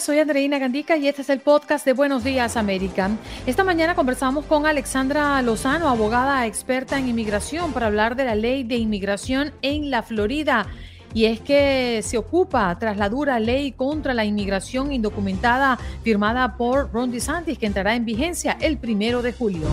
[0.00, 3.10] Soy Andreina Gandica y este es el podcast de Buenos Días América.
[3.46, 8.62] Esta mañana conversamos con Alexandra Lozano, abogada experta en inmigración, para hablar de la ley
[8.62, 10.66] de inmigración en la Florida.
[11.14, 16.92] Y es que se ocupa tras la dura ley contra la inmigración indocumentada firmada por
[16.92, 19.66] Ron DeSantis, que entrará en vigencia el primero de julio.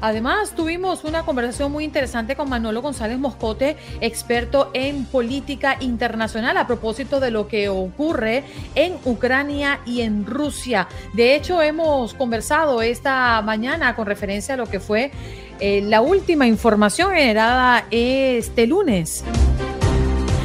[0.00, 6.66] Además, tuvimos una conversación muy interesante con Manolo González Moscote, experto en política internacional, a
[6.66, 10.88] propósito de lo que ocurre en Ucrania y en Rusia.
[11.12, 15.10] De hecho, hemos conversado esta mañana con referencia a lo que fue
[15.60, 19.24] eh, la última información generada este lunes.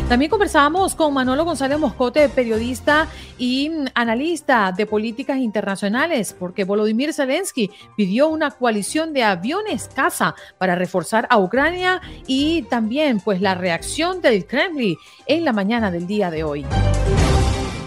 [0.07, 3.07] También conversábamos con Manolo González Moscote, periodista
[3.39, 10.75] y analista de políticas internacionales, porque Volodymyr Zelensky pidió una coalición de aviones caza para
[10.75, 14.95] reforzar a Ucrania y también pues la reacción del Kremlin
[15.25, 16.65] en la mañana del día de hoy.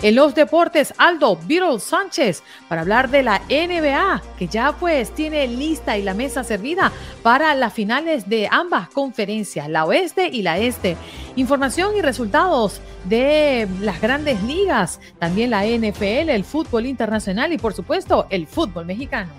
[0.00, 5.48] En los deportes, Aldo Beetle Sánchez para hablar de la NBA, que ya pues tiene
[5.48, 6.92] lista y la mesa servida
[7.24, 10.96] para las finales de ambas conferencias, la oeste y la este.
[11.34, 17.74] Información y resultados de las grandes ligas, también la NFL, el fútbol internacional y por
[17.74, 19.32] supuesto el fútbol mexicano.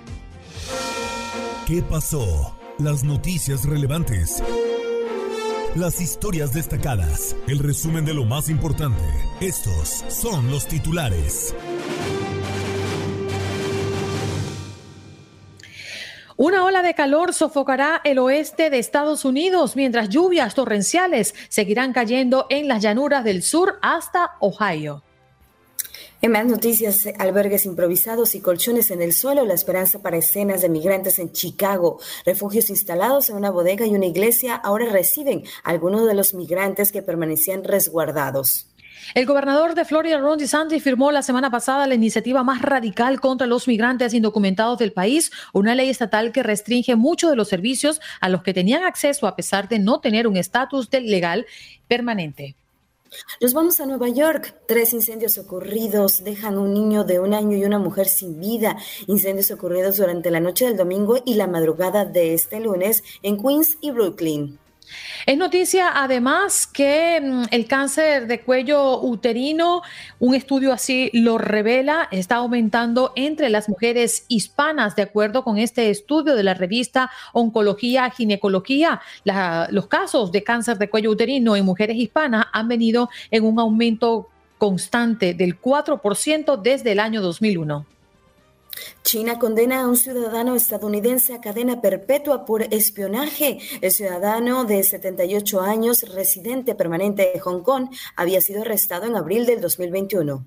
[1.66, 2.54] ¿Qué pasó?
[2.80, 4.44] Las noticias relevantes
[5.76, 9.04] las historias destacadas, el resumen de lo más importante.
[9.40, 11.56] Estos son los titulares.
[16.38, 22.48] Una ola de calor sofocará el oeste de Estados Unidos mientras lluvias torrenciales seguirán cayendo
[22.50, 25.04] en las llanuras del sur hasta Ohio.
[26.22, 30.68] En más noticias, albergues improvisados y colchones en el suelo, la esperanza para escenas de
[30.68, 32.02] migrantes en Chicago.
[32.26, 36.92] Refugios instalados en una bodega y una iglesia ahora reciben a algunos de los migrantes
[36.92, 38.68] que permanecían resguardados.
[39.16, 43.48] El gobernador de Florida, Ron DeSantis, firmó la semana pasada la iniciativa más radical contra
[43.48, 48.28] los migrantes indocumentados del país, una ley estatal que restringe muchos de los servicios a
[48.28, 51.46] los que tenían acceso a pesar de no tener un estatus legal
[51.88, 52.59] permanente.
[53.42, 54.56] Nos vamos a Nueva York.
[54.68, 58.78] Tres incendios ocurridos dejan un niño de un año y una mujer sin vida.
[59.08, 63.78] Incendios ocurridos durante la noche del domingo y la madrugada de este lunes en Queens
[63.82, 64.60] y Brooklyn.
[65.26, 69.82] Es noticia además que mm, el cáncer de cuello uterino,
[70.20, 75.90] un estudio así lo revela, está aumentando entre las mujeres hispanas, de acuerdo con este
[75.90, 79.02] estudio de la revista Oncología Ginecología.
[79.70, 84.30] los casos de cáncer de cuello uterino en mujeres hispanas han venido en un aumento
[84.58, 87.99] constante del 4% desde el año 2001.
[89.04, 93.60] China condena a un ciudadano estadounidense a cadena perpetua por espionaje.
[93.82, 99.46] El ciudadano de 78 años, residente permanente de Hong Kong, había sido arrestado en abril
[99.46, 100.46] del 2021.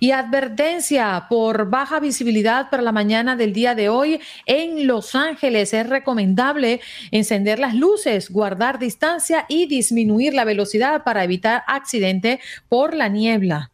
[0.00, 5.72] Y advertencia por baja visibilidad para la mañana del día de hoy en Los Ángeles.
[5.72, 12.94] Es recomendable encender las luces, guardar distancia y disminuir la velocidad para evitar accidente por
[12.94, 13.71] la niebla.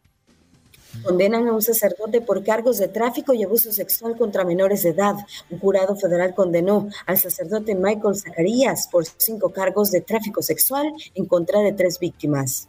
[1.03, 5.15] Condenan a un sacerdote por cargos de tráfico y abuso sexual contra menores de edad.
[5.49, 11.25] Un jurado federal condenó al sacerdote Michael Zacarías por cinco cargos de tráfico sexual en
[11.25, 12.67] contra de tres víctimas.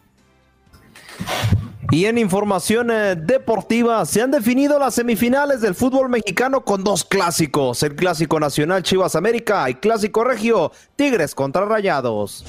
[1.92, 7.04] Y en información eh, deportiva, se han definido las semifinales del fútbol mexicano con dos
[7.04, 12.44] clásicos, el clásico nacional Chivas América y clásico regio Tigres contra Rayados.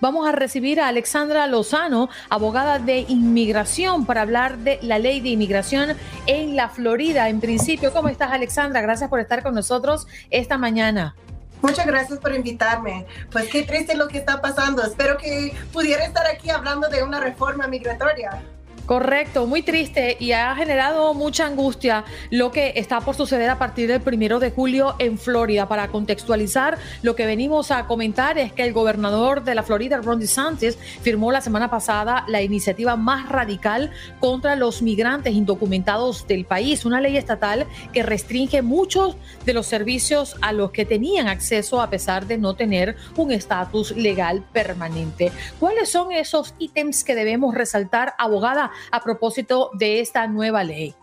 [0.00, 5.30] Vamos a recibir a Alexandra Lozano, abogada de inmigración, para hablar de la ley de
[5.30, 5.96] inmigración
[6.26, 7.28] en la Florida.
[7.28, 8.80] En principio, ¿cómo estás, Alexandra?
[8.80, 11.16] Gracias por estar con nosotros esta mañana.
[11.62, 13.06] Muchas gracias por invitarme.
[13.32, 14.84] Pues qué triste lo que está pasando.
[14.84, 18.40] Espero que pudiera estar aquí hablando de una reforma migratoria.
[18.88, 23.86] Correcto, muy triste y ha generado mucha angustia lo que está por suceder a partir
[23.86, 25.68] del primero de julio en Florida.
[25.68, 30.20] Para contextualizar, lo que venimos a comentar es que el gobernador de la Florida, Ron
[30.20, 33.90] DeSantis, firmó la semana pasada la iniciativa más radical
[34.20, 40.34] contra los migrantes indocumentados del país, una ley estatal que restringe muchos de los servicios
[40.40, 45.30] a los que tenían acceso a pesar de no tener un estatus legal permanente.
[45.60, 48.70] ¿Cuáles son esos ítems que debemos resaltar, abogada?
[48.90, 50.94] A propósito de esta nueva ley?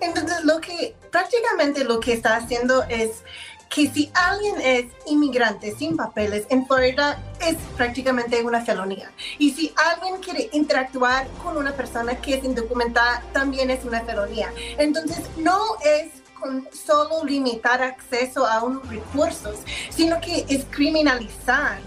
[0.00, 3.22] Entonces, lo que prácticamente lo que está haciendo es
[3.68, 9.12] que si alguien es inmigrante sin papeles en Florida es prácticamente una felonía.
[9.38, 14.52] Y si alguien quiere interactuar con una persona que es indocumentada, también es una felonía.
[14.76, 19.58] Entonces, no es con solo limitar acceso a unos recursos,
[19.90, 21.78] sino que es criminalizar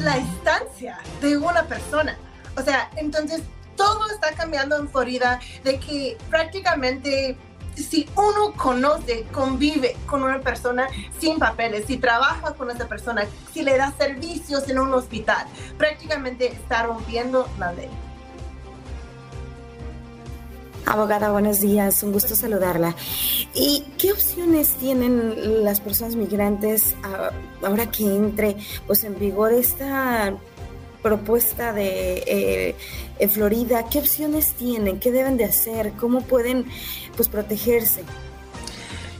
[0.00, 2.16] la estancia de una persona.
[2.56, 3.42] O sea, entonces
[3.76, 7.36] todo está cambiando en Florida, de que prácticamente
[7.74, 10.88] si uno conoce, convive con una persona
[11.18, 15.46] sin papeles, si trabaja con esa persona, si le da servicios en un hospital,
[15.78, 17.88] prácticamente está rompiendo la ley.
[20.84, 22.94] Abogada, buenos días, un gusto saludarla.
[23.54, 27.30] ¿Y qué opciones tienen las personas migrantes ah,
[27.62, 30.34] ahora que entre pues, en vigor esta
[31.02, 32.76] propuesta de eh,
[33.18, 35.00] en Florida, ¿qué opciones tienen?
[35.00, 35.92] ¿Qué deben de hacer?
[35.92, 36.66] ¿Cómo pueden
[37.16, 38.04] pues protegerse?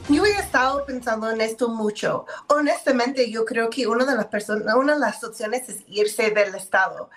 [0.08, 2.26] Yo he estado pensando en esto mucho.
[2.49, 6.55] Honestamente, yo creo que una de las personas, una de las opciones es irse del
[6.55, 7.11] estado.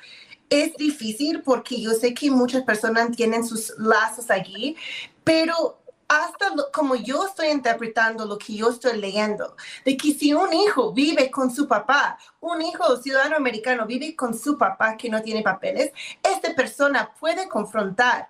[0.50, 4.76] Es difícil porque yo sé que muchas personas tienen sus lazos allí,
[5.24, 10.54] pero hasta como yo estoy interpretando lo que yo estoy leyendo, de que si un
[10.54, 15.22] hijo vive con su papá, un hijo ciudadano americano vive con su papá que no
[15.22, 15.92] tiene papeles,
[16.22, 18.30] esta persona puede confrontar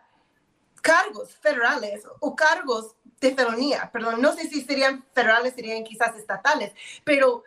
[0.81, 6.73] cargos federales o cargos de felonía, perdón, no sé si serían federales, serían quizás estatales,
[7.03, 7.43] pero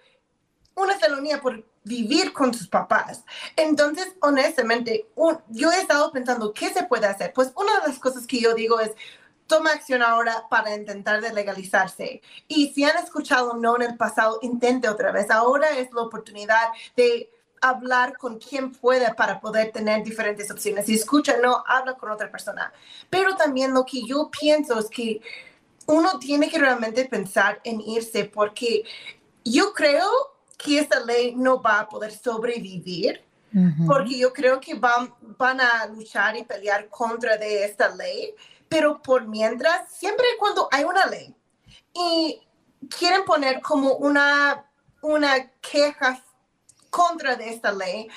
[0.74, 3.24] una felonía por vivir con sus papás.
[3.56, 5.08] Entonces, honestamente,
[5.48, 7.32] yo he estado pensando, ¿qué se puede hacer?
[7.32, 8.92] Pues una de las cosas que yo digo es,
[9.48, 12.22] toma acción ahora para intentar de legalizarse.
[12.46, 15.30] Y si han escuchado no en el pasado, intente otra vez.
[15.30, 17.30] Ahora es la oportunidad de
[17.60, 20.86] hablar con quien pueda para poder tener diferentes opciones.
[20.86, 22.72] Si escucha no, habla con otra persona.
[23.10, 25.20] Pero también lo que yo pienso es que
[25.86, 28.84] uno tiene que realmente pensar en irse porque
[29.44, 30.06] yo creo
[30.58, 33.24] que esta ley no va a poder sobrevivir.
[33.86, 38.34] Porque yo creo que van, van a luchar y pelear contra de esta ley
[38.68, 41.34] pero por mientras, siempre cuando hay una ley
[41.94, 42.40] y
[42.96, 44.64] quieren poner como una,
[45.02, 46.22] una queja
[46.90, 48.08] contra de esta ley,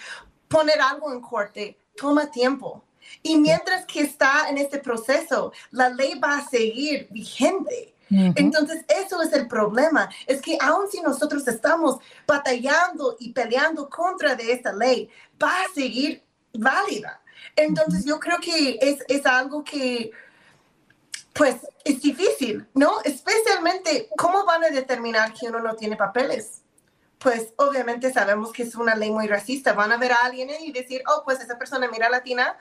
[0.47, 2.83] poner algo en corte, toma tiempo.
[3.23, 7.95] Y mientras que está en este proceso, la ley va a seguir vigente.
[8.13, 11.95] Entonces, eso es el problema, es que aun si nosotros estamos
[12.27, 15.09] batallando y peleando contra de esta ley,
[15.41, 16.21] va a seguir
[16.53, 17.21] válida.
[17.55, 20.11] Entonces, yo creo que es, es algo que
[21.33, 23.01] pues es difícil, ¿no?
[23.03, 26.61] Especialmente, ¿cómo van a determinar que uno no tiene papeles?
[27.19, 29.73] Pues obviamente sabemos que es una ley muy racista.
[29.73, 32.57] Van a ver a alguien y decir, oh, pues esa persona mira latina,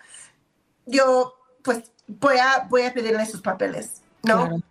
[0.87, 4.63] yo pues voy a, voy a pedirle sus papeles, ¿no?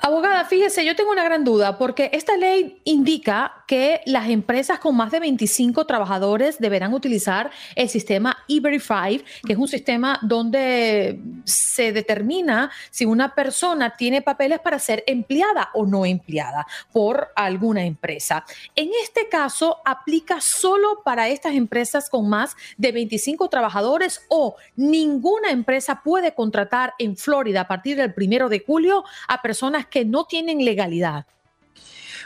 [0.00, 4.96] Abogada, fíjese, yo tengo una gran duda porque esta ley indica que las empresas con
[4.96, 11.92] más de 25 trabajadores deberán utilizar el sistema E-Verify, que es un sistema donde se
[11.92, 18.44] determina si una persona tiene papeles para ser empleada o no empleada por alguna empresa.
[18.76, 25.50] En este caso, aplica solo para estas empresas con más de 25 trabajadores o ninguna
[25.50, 30.24] empresa puede contratar en Florida a partir del primero de julio a personas que no
[30.24, 31.26] tienen legalidad?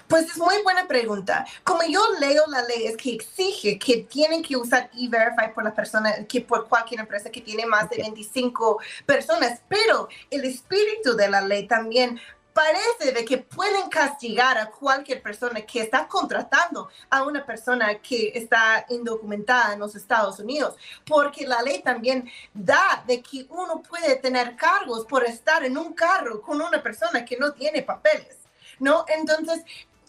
[0.09, 1.47] Pues es muy buena pregunta.
[1.65, 5.75] Como yo leo la ley, es que exige que tienen que usar E-Verify por la
[5.75, 11.31] persona, que por cualquier empresa que tiene más de 25 personas, pero el espíritu de
[11.31, 12.21] la ley también
[12.53, 18.33] parece de que pueden castigar a cualquier persona que está contratando a una persona que
[18.35, 24.17] está indocumentada en los Estados Unidos, porque la ley también da de que uno puede
[24.17, 28.39] tener cargos por estar en un carro con una persona que no tiene papeles,
[28.79, 29.05] ¿no?
[29.09, 29.65] Entonces,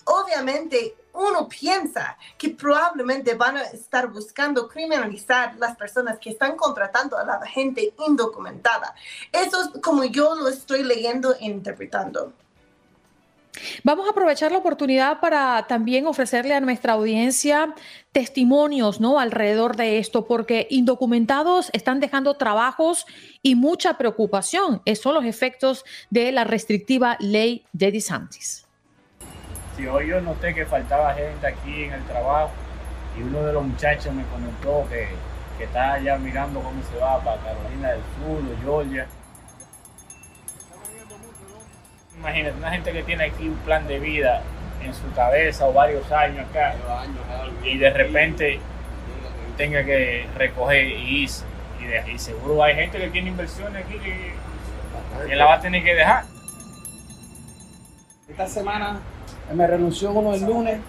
[0.05, 7.17] obviamente uno piensa que probablemente van a estar buscando criminalizar las personas que están contratando
[7.17, 8.95] a la gente indocumentada.
[9.31, 12.33] Eso es como yo lo estoy leyendo e interpretando.
[13.83, 17.75] Vamos a aprovechar la oportunidad para también ofrecerle a nuestra audiencia
[18.11, 19.19] testimonios, ¿no?
[19.19, 23.05] Alrededor de esto, porque indocumentados están dejando trabajos
[23.43, 24.81] y mucha preocupación.
[24.85, 28.62] Esos son los efectos de la restrictiva ley de DeSantis.
[29.75, 32.51] Si hoy yo noté que faltaba gente aquí en el trabajo
[33.17, 35.09] y uno de los muchachos me comentó que,
[35.57, 39.07] que está ya mirando cómo se va para Carolina del Sur o Georgia
[42.23, 44.43] Imagínate, una gente que tiene aquí un plan de vida
[44.81, 46.75] en su cabeza o varios años acá
[47.63, 48.59] y de repente
[49.57, 51.45] tenga que recoger y irse.
[52.07, 56.23] Y, seguro hay gente que tiene inversiones aquí que, la va a tener que dejar.
[58.29, 59.01] Esta semana
[59.53, 60.79] me renunció uno el lunes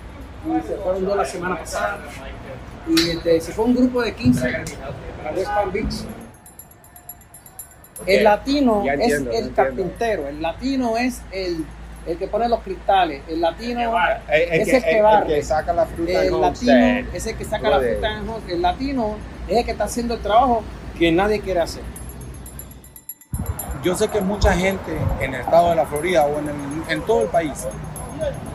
[0.46, 1.98] y se fueron dos la semana pasada.
[2.86, 4.64] Y este, se fue un grupo de 15
[5.22, 5.94] para West Palm Beach
[8.06, 11.64] el latino es el carpintero, el latino es el,
[12.06, 13.80] el que pone los cristales, el latino
[14.28, 17.70] es el que, va, el que saca la fruta el latino es el que saca
[17.70, 19.16] la fruta en el latino
[19.48, 20.62] es el que está haciendo el trabajo
[20.98, 21.82] que nadie quiere hacer.
[23.82, 26.48] Yo sé que mucha gente en el estado de la Florida o en,
[26.88, 27.66] en todo el país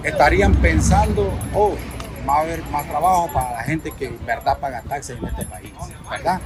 [0.03, 1.75] estarían pensando, oh,
[2.27, 5.45] va a haber más trabajo para la gente que en verdad paga taxes en este
[5.45, 5.71] país,
[6.09, 6.39] ¿verdad?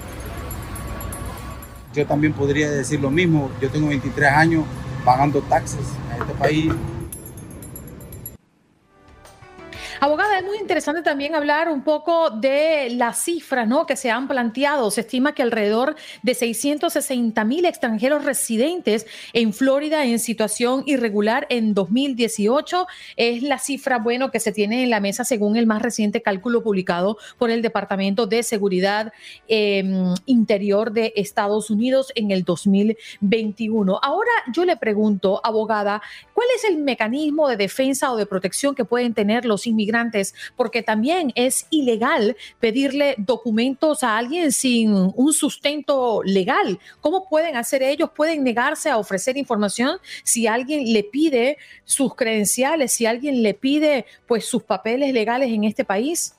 [1.93, 3.49] yo también podría decir lo mismo.
[3.61, 4.65] Yo tengo 23 años
[5.05, 6.73] pagando taxes en este país
[10.03, 13.85] Abogada, es muy interesante también hablar un poco de las cifras ¿no?
[13.85, 14.91] que se han planteado.
[14.91, 21.73] Se estima que alrededor de 660 mil extranjeros residentes en Florida en situación irregular en
[21.73, 26.21] 2018 es la cifra bueno que se tiene en la mesa según el más reciente
[26.21, 29.13] cálculo publicado por el Departamento de Seguridad
[29.47, 34.01] em, Interior de Estados Unidos en el 2021.
[34.03, 36.01] Ahora yo le pregunto, abogada,
[36.33, 39.92] ¿cuál es el mecanismo de defensa o de protección que pueden tener los inmigrantes?
[40.55, 46.79] Porque también es ilegal pedirle documentos a alguien sin un sustento legal.
[47.01, 48.09] ¿Cómo pueden hacer ellos?
[48.15, 54.05] ¿Pueden negarse a ofrecer información si alguien le pide sus credenciales, si alguien le pide
[54.27, 56.35] pues sus papeles legales en este país?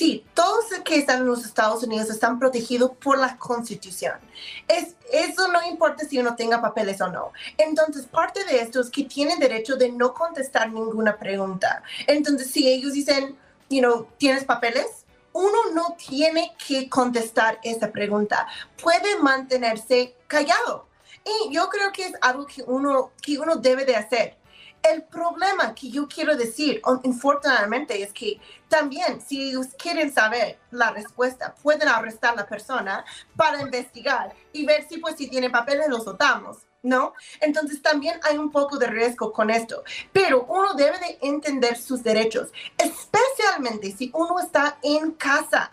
[0.00, 4.14] Sí, todos que están en los Estados Unidos están protegidos por la Constitución.
[4.66, 7.32] Es, eso no importa si uno tenga papeles o no.
[7.58, 11.82] Entonces, parte de esto es que tienen derecho de no contestar ninguna pregunta.
[12.06, 13.36] Entonces, si ellos dicen,
[13.68, 15.04] you ¿tienes papeles?
[15.34, 18.46] Uno no tiene que contestar esa pregunta.
[18.82, 20.86] Puede mantenerse callado.
[21.26, 24.39] Y yo creo que es algo que uno, que uno debe de hacer
[24.82, 30.90] el problema que yo quiero decir, infortunadamente, es que también si ellos quieren saber la
[30.90, 33.04] respuesta, pueden arrestar a la persona
[33.36, 36.58] para investigar y ver si pues si tiene papeles los votamos.
[36.82, 37.12] ¿no?
[37.40, 42.02] Entonces también hay un poco de riesgo con esto, pero uno debe de entender sus
[42.02, 45.72] derechos, especialmente si uno está en casa.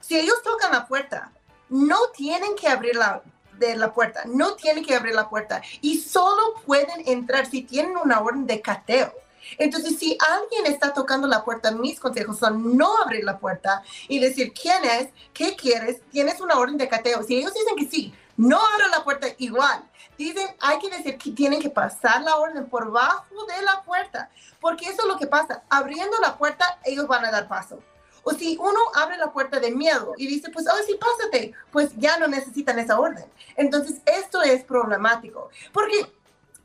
[0.00, 1.32] Si ellos tocan la puerta,
[1.70, 3.22] no tienen que abrir la,
[3.58, 7.96] de la puerta, no tienen que abrir la puerta y solo pueden entrar si tienen
[7.96, 9.12] una orden de cateo.
[9.58, 14.18] Entonces, si alguien está tocando la puerta, mis consejos son no abrir la puerta y
[14.18, 17.22] decir quién es, qué quieres, tienes una orden de cateo.
[17.22, 19.84] Si ellos dicen que sí, no abran la puerta igual.
[20.16, 24.30] Dicen, hay que decir que tienen que pasar la orden por bajo de la puerta,
[24.60, 25.62] porque eso es lo que pasa.
[25.68, 27.80] Abriendo la puerta, ellos van a dar paso.
[28.24, 31.90] O si uno abre la puerta de miedo y dice, pues, oh, sí, pásate, pues
[31.96, 33.26] ya no necesitan esa orden.
[33.56, 36.10] Entonces, esto es problemático, porque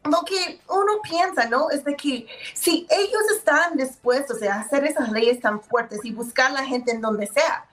[0.06, 1.70] lo que uno piensa, ¿no?
[1.70, 6.52] Es de que si ellos están dispuestos a hacer esas leyes tan fuertes y buscar
[6.52, 7.66] la gente en donde sea,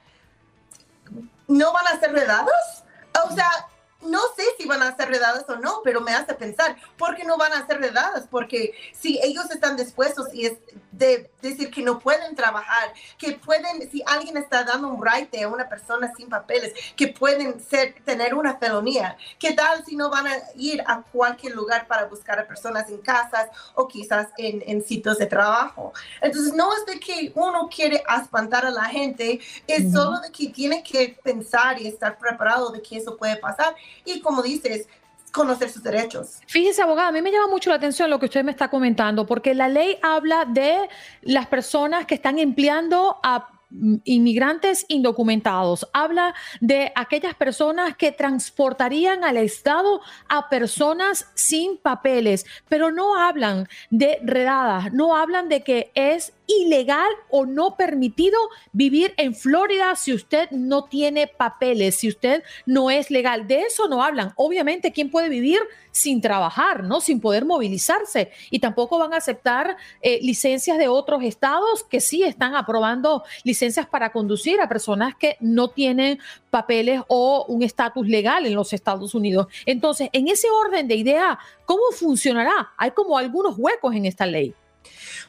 [1.47, 2.85] ¿no van a ser redados?
[3.29, 3.49] O sea,
[4.03, 7.25] no sé si van a ser redadas o no, pero me hace pensar, ¿por qué
[7.25, 8.27] no van a ser redadas?
[8.31, 10.59] Porque si ellos están dispuestos y es
[10.93, 15.49] de decir que no pueden trabajar, que pueden, si alguien está dando un right a
[15.49, 20.27] una persona sin papeles, que pueden ser, tener una felonía, ¿qué tal si no van
[20.27, 24.85] a ir a cualquier lugar para buscar a personas en casas o quizás en, en
[24.85, 25.93] sitios de trabajo?
[26.21, 30.49] Entonces, no es de que uno quiere espantar a la gente, es solo de que
[30.49, 33.75] tiene que pensar y estar preparado de que eso puede pasar.
[34.05, 34.87] Y como dices,
[35.37, 36.39] conocer sus derechos.
[36.47, 39.27] Fíjese, abogada, a mí me llama mucho la atención lo que usted me está comentando,
[39.27, 40.89] porque la ley habla de
[41.21, 43.51] las personas que están empleando a
[44.05, 52.91] inmigrantes indocumentados, habla de aquellas personas que transportarían al Estado a personas sin papeles, pero
[52.91, 58.39] no hablan de redadas, no hablan de que es ilegal o no permitido
[58.73, 63.47] vivir en Florida si usted no tiene papeles, si usted no es legal.
[63.47, 64.33] De eso no hablan.
[64.37, 65.61] Obviamente, ¿quién puede vivir
[65.91, 67.01] sin trabajar, no?
[67.01, 68.31] Sin poder movilizarse.
[68.51, 73.87] Y tampoco van a aceptar eh, licencias de otros estados que sí están aprobando licencias
[73.87, 76.19] para conducir a personas que no tienen
[76.51, 79.47] papeles o un estatus legal en los Estados Unidos.
[79.65, 82.73] Entonces, en ese orden de idea, ¿cómo funcionará?
[82.77, 84.55] Hay como algunos huecos en esta ley.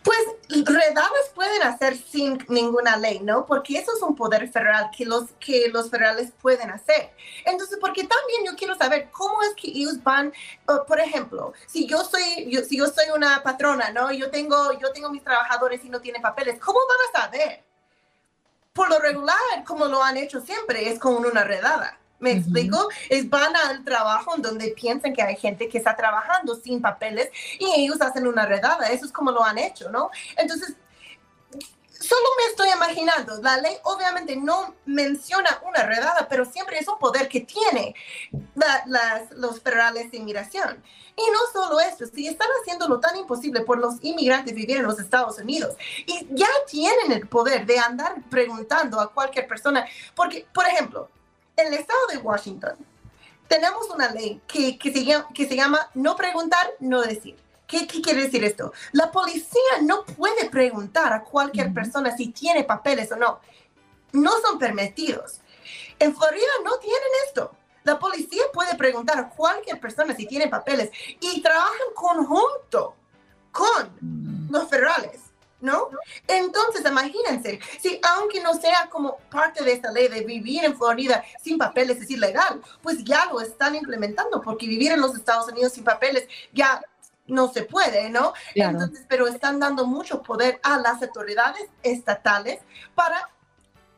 [0.04, 0.20] Pues
[0.66, 3.46] redadas pueden hacer sin ninguna ley, ¿no?
[3.46, 7.12] Porque eso es un poder federal que los, que los federales pueden hacer.
[7.46, 10.34] Entonces, porque también yo quiero saber cómo es que ellos van,
[10.88, 14.12] por ejemplo, si yo soy, si yo soy una patrona, ¿no?
[14.12, 17.64] Yo tengo, yo tengo mis trabajadores y no tienen papeles, ¿cómo van a saber?
[18.74, 21.98] Por lo regular, como lo han hecho siempre, es con una redada.
[22.20, 22.90] ¿Me explico?
[23.10, 27.30] Es van al trabajo en donde piensan que hay gente que está trabajando sin papeles
[27.60, 28.88] y ellos hacen una redada.
[28.88, 30.10] Eso es como lo han hecho, ¿no?
[30.36, 30.76] Entonces,
[32.00, 33.42] solo me estoy imaginando.
[33.42, 37.94] La ley obviamente no menciona una redada, pero siempre es un poder que tiene
[38.86, 40.84] las, los federales de inmigración.
[41.16, 45.00] Y no solo eso, si están haciéndolo tan imposible por los inmigrantes vivir en los
[45.00, 50.68] Estados Unidos y ya tienen el poder de andar preguntando a cualquier persona, porque, por
[50.68, 51.10] ejemplo,
[51.58, 52.78] en el estado de Washington
[53.48, 57.36] tenemos una ley que, que, se, llama, que se llama no preguntar, no decir.
[57.66, 58.72] ¿Qué, ¿Qué, quiere decir esto?
[58.94, 63.42] La policía no puede preguntar a cualquier persona si tiene papeles o no.
[64.14, 65.42] No son permitidos.
[66.00, 67.52] En Florida no tienen esto.
[67.84, 72.96] La policía puede preguntar a cualquier persona si tiene papeles y trabajan conjunto
[73.52, 75.26] con los federales.
[75.60, 75.90] ¿No?
[76.28, 81.24] Entonces, imagínense, si aunque no sea como parte de esta ley de vivir en Florida
[81.44, 85.74] sin papeles es ilegal, pues ya lo están implementando, porque vivir en los Estados Unidos
[85.74, 86.82] sin papeles ya
[87.28, 88.34] no se puede, ¿no?
[88.56, 92.60] Entonces, pero están dando mucho poder a las autoridades estatales
[92.96, 93.30] para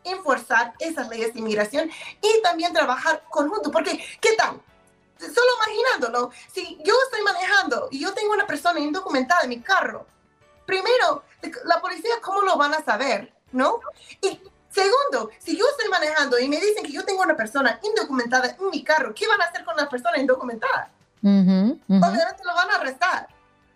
[0.03, 4.61] enforzar esas leyes de inmigración y también trabajar conjunto, porque ¿qué tal?
[5.19, 10.07] Solo imaginándolo, si yo estoy manejando y yo tengo una persona indocumentada en mi carro,
[10.65, 11.23] primero,
[11.65, 13.31] la policía, ¿cómo lo van a saber?
[13.51, 13.79] ¿No?
[14.21, 18.55] Y segundo, si yo estoy manejando y me dicen que yo tengo una persona indocumentada
[18.59, 20.91] en mi carro, ¿qué van a hacer con la persona indocumentada?
[21.21, 23.27] Obviamente lo van a arrestar.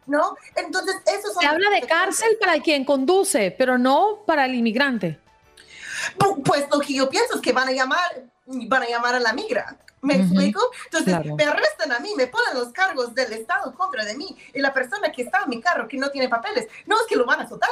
[0.06, 0.36] ¿No?
[0.56, 5.18] Entonces, eso Se habla de cárcel para quien conduce, pero no para el inmigrante.
[6.44, 9.32] Pues lo que yo pienso es que van a llamar, van a llamar a la
[9.32, 9.78] migra.
[10.04, 10.60] ¿Me explico?
[10.92, 14.60] Entonces, me arrestan a mí, me ponen los cargos del Estado contra de mí y
[14.60, 17.26] la persona que está en mi carro que no tiene papeles, no es que lo
[17.26, 17.70] van a soltar.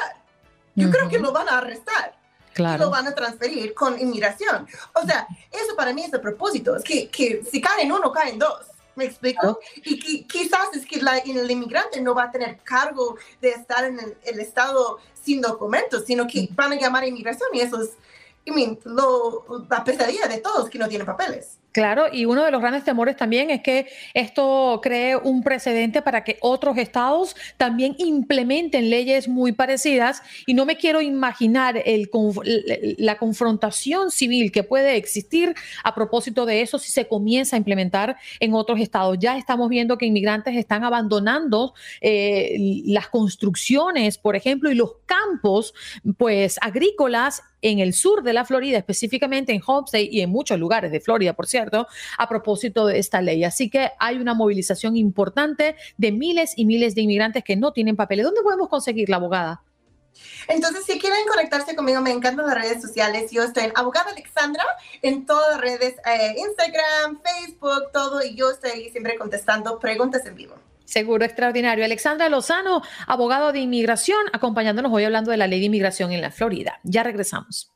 [0.74, 2.18] Yo creo que lo van a arrestar.
[2.54, 2.76] Claro.
[2.76, 4.66] Y lo van a transferir con inmigración.
[4.94, 8.40] O sea, eso para mí es el propósito, es que, que si caen uno, caen
[8.40, 8.66] dos.
[8.96, 9.60] ¿Me explico?
[9.76, 14.00] Y quizás es que la, el inmigrante no va a tener cargo de estar en
[14.00, 17.92] el, el estado sin documentos, sino que van a llamar a inmigración y eso es,
[18.46, 21.58] I mean, lo, la pesadilla de todos que no tienen papeles.
[21.72, 26.26] Claro, y uno de los grandes temores también es que esto cree un precedente para
[26.26, 32.10] que otros estados también implementen leyes muy parecidas y no me quiero imaginar el,
[32.98, 35.56] la confrontación civil que puede existir
[35.86, 39.18] a propósito de eso si se comienza a implementar en otros estados.
[39.18, 45.74] Ya estamos viendo que inmigrantes están abandonando eh, las construcciones, por ejemplo, y los campos
[46.18, 50.92] pues agrícolas en el sur de la Florida, específicamente en Homestead y en muchos lugares
[50.92, 51.61] de Florida, por cierto
[52.18, 53.44] a propósito de esta ley.
[53.44, 57.96] Así que hay una movilización importante de miles y miles de inmigrantes que no tienen
[57.96, 58.26] papeles.
[58.26, 59.64] ¿Dónde podemos conseguir la abogada?
[60.48, 63.32] Entonces, si quieren conectarse conmigo, me encantan las redes sociales.
[63.32, 64.64] Yo estoy en Abogada Alexandra
[65.02, 70.36] en todas las redes, eh, Instagram, Facebook, todo, y yo estoy siempre contestando preguntas en
[70.36, 70.56] vivo.
[70.86, 71.86] Seguro, extraordinario.
[71.86, 76.32] Alexandra Lozano, abogado de inmigración, acompañándonos hoy hablando de la ley de inmigración en la
[76.32, 76.80] Florida.
[76.84, 77.72] Ya regresamos.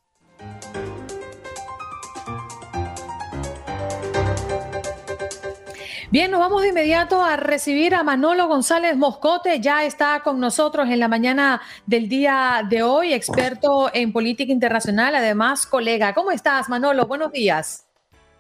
[6.12, 9.60] Bien, nos vamos de inmediato a recibir a Manolo González Moscote.
[9.60, 15.16] Ya está con nosotros en la mañana del día de hoy, experto en política internacional,
[15.16, 16.14] además colega.
[16.14, 17.08] ¿Cómo estás, Manolo?
[17.08, 17.88] Buenos días.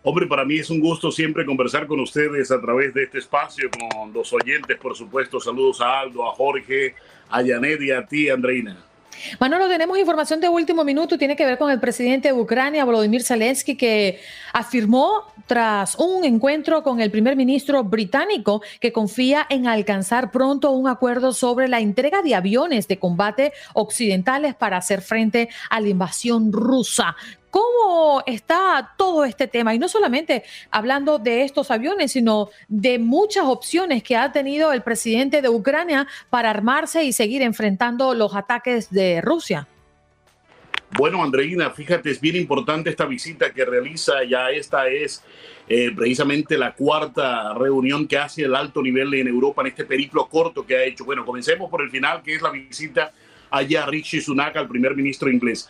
[0.04, 3.68] Hombre, para mí es un gusto siempre conversar con ustedes a través de este espacio,
[3.72, 5.40] con los oyentes, por supuesto.
[5.40, 6.94] Saludos a Aldo, a Jorge,
[7.30, 8.78] a Janet y a ti, Andreina.
[9.40, 13.24] Manolo, tenemos información de último minuto, tiene que ver con el presidente de Ucrania, Volodymyr
[13.24, 14.20] Zelensky, que
[14.54, 20.88] afirmó tras un encuentro con el primer ministro británico que confía en alcanzar pronto un
[20.88, 26.52] acuerdo sobre la entrega de aviones de combate occidentales para hacer frente a la invasión
[26.52, 27.16] rusa.
[27.56, 29.74] ¿Cómo está todo este tema?
[29.74, 34.82] Y no solamente hablando de estos aviones, sino de muchas opciones que ha tenido el
[34.82, 39.70] presidente de Ucrania para armarse y seguir enfrentando los ataques de Rusia.
[40.98, 45.24] Bueno, Andreina, fíjate, es bien importante esta visita que realiza, ya esta es
[45.70, 50.28] eh, precisamente la cuarta reunión que hace el alto nivel en Europa en este periplo
[50.28, 51.06] corto que ha hecho.
[51.06, 53.14] Bueno, comencemos por el final, que es la visita
[53.50, 55.70] allá a Rishi Sunak, al primer ministro inglés.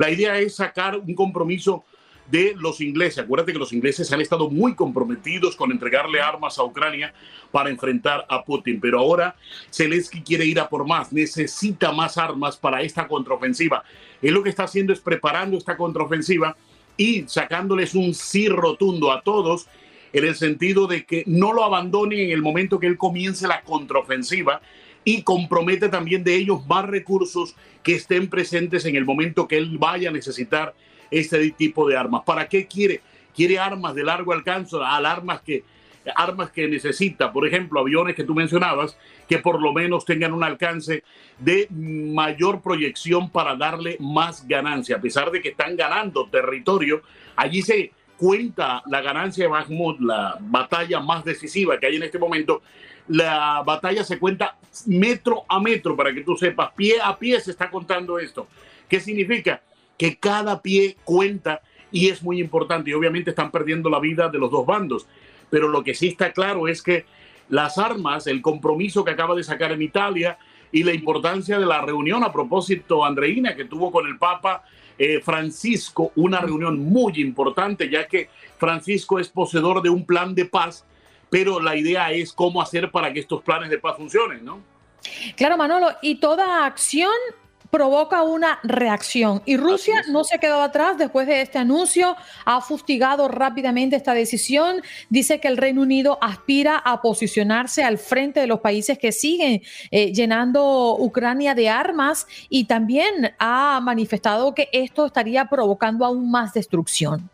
[0.00, 1.84] La idea es sacar un compromiso
[2.30, 3.18] de los ingleses.
[3.18, 7.12] Acuérdate que los ingleses han estado muy comprometidos con entregarle armas a Ucrania
[7.52, 9.36] para enfrentar a Putin, pero ahora
[9.70, 13.84] Zelensky quiere ir a por más, necesita más armas para esta contraofensiva.
[14.22, 16.56] Él lo que está haciendo es preparando esta contraofensiva
[16.96, 19.66] y sacándoles un sí rotundo a todos
[20.14, 23.60] en el sentido de que no lo abandonen en el momento que él comience la
[23.60, 24.62] contraofensiva
[25.04, 29.78] y compromete también de ellos más recursos que estén presentes en el momento que él
[29.78, 30.74] vaya a necesitar
[31.10, 32.22] este tipo de armas.
[32.24, 33.00] ¿Para qué quiere?
[33.34, 35.64] Quiere armas de largo alcance, armas que,
[36.14, 38.96] armas que necesita, por ejemplo, aviones que tú mencionabas,
[39.28, 41.04] que por lo menos tengan un alcance
[41.38, 44.96] de mayor proyección para darle más ganancia.
[44.96, 47.02] A pesar de que están ganando territorio,
[47.36, 52.18] allí se cuenta la ganancia de Bakhmut, la batalla más decisiva que hay en este
[52.18, 52.62] momento.
[53.08, 57.50] La batalla se cuenta metro a metro, para que tú sepas, pie a pie se
[57.50, 58.46] está contando esto.
[58.88, 59.62] ¿Qué significa?
[60.00, 61.60] que cada pie cuenta
[61.92, 62.88] y es muy importante.
[62.88, 65.06] Y obviamente están perdiendo la vida de los dos bandos.
[65.50, 67.04] Pero lo que sí está claro es que
[67.50, 70.38] las armas, el compromiso que acaba de sacar en Italia
[70.72, 74.64] y la importancia de la reunión a propósito, Andreina, que tuvo con el Papa
[75.02, 80.44] eh, Francisco, una reunión muy importante, ya que Francisco es poseedor de un plan de
[80.44, 80.84] paz,
[81.30, 84.60] pero la idea es cómo hacer para que estos planes de paz funcionen, ¿no?
[85.36, 87.14] Claro, Manolo, y toda acción
[87.70, 89.42] provoca una reacción.
[89.46, 94.14] Y Rusia no se ha quedado atrás después de este anuncio, ha fustigado rápidamente esta
[94.14, 99.12] decisión, dice que el Reino Unido aspira a posicionarse al frente de los países que
[99.12, 106.30] siguen eh, llenando Ucrania de armas y también ha manifestado que esto estaría provocando aún
[106.30, 107.30] más destrucción.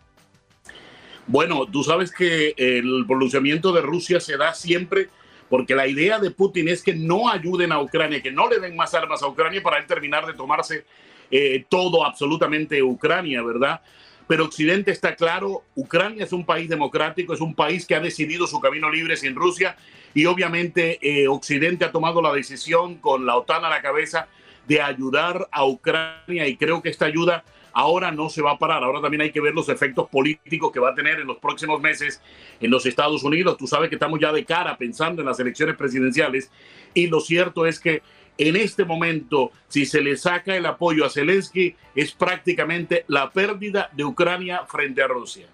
[1.27, 5.09] Bueno, tú sabes que el pronunciamiento de Rusia se da siempre
[5.49, 8.77] porque la idea de Putin es que no ayuden a Ucrania, que no le den
[8.77, 10.85] más armas a Ucrania para él terminar de tomarse
[11.31, 13.81] eh, todo, absolutamente Ucrania, ¿verdad?
[14.27, 18.47] Pero Occidente está claro, Ucrania es un país democrático, es un país que ha decidido
[18.47, 19.77] su camino libre sin Rusia
[20.15, 24.27] y obviamente eh, Occidente ha tomado la decisión con la OTAN a la cabeza
[24.67, 27.45] de ayudar a Ucrania y creo que esta ayuda
[27.77, 28.83] ahora no se va a parar.
[28.83, 31.79] Ahora también hay que ver los efectos políticos que va a tener en los próximos
[31.79, 32.23] meses
[32.59, 33.59] en los Estados Unidos.
[33.59, 36.51] Tú sabes que estamos ya de cara pensando en las elecciones presidenciales
[36.95, 38.03] y lo cierto es que
[38.39, 43.91] en este momento, si se le saca el apoyo a Zelensky, es prácticamente la pérdida
[43.93, 45.47] de Ucrania frente a Rusia.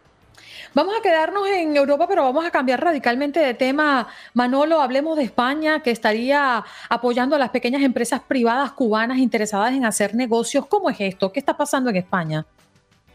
[0.75, 4.09] Vamos a quedarnos en Europa, pero vamos a cambiar radicalmente de tema.
[4.33, 9.85] Manolo, hablemos de España, que estaría apoyando a las pequeñas empresas privadas cubanas interesadas en
[9.85, 10.65] hacer negocios.
[10.67, 11.31] ¿Cómo es esto?
[11.31, 12.47] ¿Qué está pasando en España?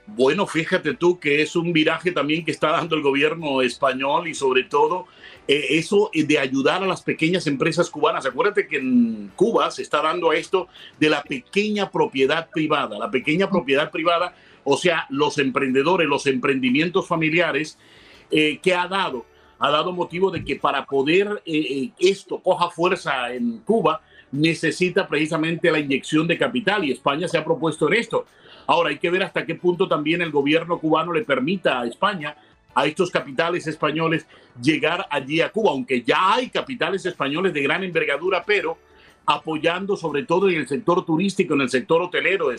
[0.06, 4.36] Bueno, fíjate tú que es un viraje también que está dando el gobierno español y
[4.36, 5.08] sobre todo
[5.48, 8.26] eh, eso de ayudar a las pequeñas empresas cubanas.
[8.26, 10.68] Acuérdate que en Cuba se está dando esto
[11.00, 13.00] de la pequeña propiedad privada.
[13.00, 14.34] La pequeña propiedad privada
[14.70, 17.80] o sea, los emprendedores, los emprendimientos familiares
[18.30, 19.26] eh, que ha dado,
[19.60, 25.08] ha dado motivo de que para poder eh, eh, esto coja fuerza en Cuba, necesita
[25.08, 28.26] precisamente la inyección de capital y España se ha propuesto en esto.
[28.66, 32.36] Ahora hay que ver hasta qué punto también el gobierno cubano le permita a España,
[32.76, 34.28] a estos capitales españoles,
[34.62, 38.78] llegar allí a Cuba, aunque ya hay capitales españoles de gran envergadura, pero
[39.26, 42.50] apoyando sobre todo en el sector turístico, en el sector hotelero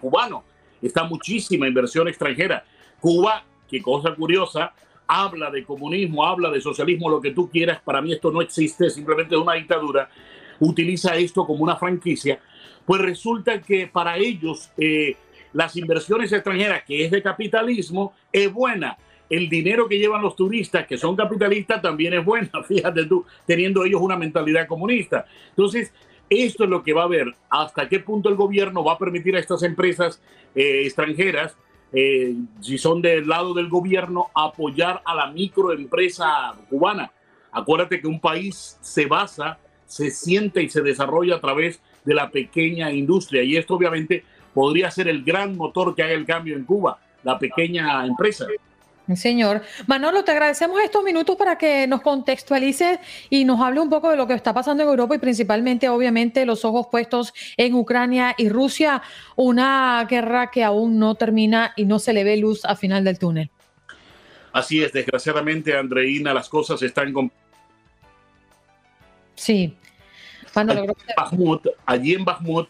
[0.00, 0.44] cubano
[0.82, 2.64] está muchísima inversión extranjera.
[3.00, 4.72] Cuba, qué cosa curiosa,
[5.06, 7.80] habla de comunismo, habla de socialismo, lo que tú quieras.
[7.82, 10.08] Para mí esto no existe, simplemente es una dictadura.
[10.60, 12.40] Utiliza esto como una franquicia.
[12.84, 15.16] Pues resulta que para ellos eh,
[15.52, 18.96] las inversiones extranjeras, que es de capitalismo, es buena.
[19.30, 22.50] El dinero que llevan los turistas, que son capitalistas, también es buena.
[22.68, 25.26] Fíjate tú, teniendo ellos una mentalidad comunista.
[25.50, 25.92] Entonces,
[26.30, 29.36] esto es lo que va a ver, hasta qué punto el gobierno va a permitir
[29.36, 30.20] a estas empresas
[30.54, 31.56] eh, extranjeras,
[31.92, 37.10] eh, si son del lado del gobierno, apoyar a la microempresa cubana.
[37.50, 42.30] Acuérdate que un país se basa, se siente y se desarrolla a través de la
[42.30, 46.64] pequeña industria y esto obviamente podría ser el gran motor que haga el cambio en
[46.64, 48.46] Cuba, la pequeña empresa.
[49.16, 49.62] Señor.
[49.86, 52.98] Manolo, te agradecemos estos minutos para que nos contextualices
[53.30, 56.44] y nos hable un poco de lo que está pasando en Europa y principalmente, obviamente,
[56.44, 59.02] los ojos puestos en Ucrania y Rusia,
[59.36, 63.18] una guerra que aún no termina y no se le ve luz al final del
[63.18, 63.50] túnel.
[64.52, 67.12] Así es, desgraciadamente, Andreina, las cosas están
[70.64, 71.70] Sí.
[71.86, 72.68] allí en Bakhmut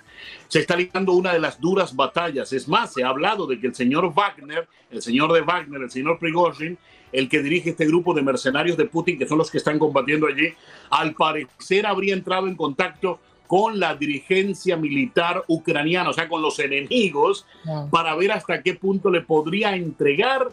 [0.48, 2.52] se está librando una de las duras batallas.
[2.52, 5.90] Es más, se ha hablado de que el señor Wagner, el señor de Wagner, el
[5.90, 6.78] señor Prigozhin,
[7.12, 10.26] el que dirige este grupo de mercenarios de Putin, que son los que están combatiendo
[10.26, 10.52] allí,
[10.90, 16.58] al parecer habría entrado en contacto con la dirigencia militar ucraniana, o sea, con los
[16.58, 17.46] enemigos,
[17.90, 20.48] para ver hasta qué punto le podría entregar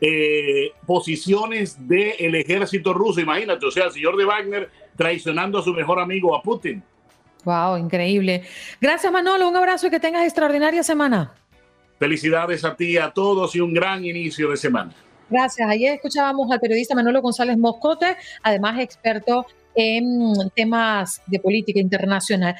[0.00, 3.20] eh, posiciones del ejército ruso.
[3.20, 6.82] Imagínate, o sea, el señor de Wagner traicionando a su mejor amigo, a Putin.
[7.44, 8.42] Wow, increíble.
[8.80, 9.48] Gracias, Manolo.
[9.48, 11.32] Un abrazo y que tengas extraordinaria semana.
[11.98, 14.92] Felicidades a ti, y a todos y un gran inicio de semana.
[15.30, 15.68] Gracias.
[15.68, 22.56] Ayer escuchábamos al periodista Manolo González Moscote, además experto en temas de política internacional.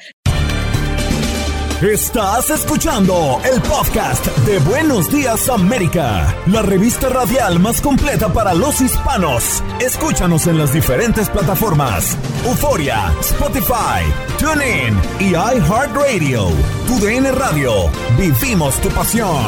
[1.93, 8.81] Estás escuchando el podcast de Buenos Días América, la revista radial más completa para los
[8.81, 9.63] hispanos.
[9.79, 14.01] Escúchanos en las diferentes plataformas: Euforia, Spotify,
[14.39, 16.47] TuneIn y iHeartRadio.
[16.87, 17.71] Tu DN Radio.
[18.17, 19.45] Vivimos tu pasión.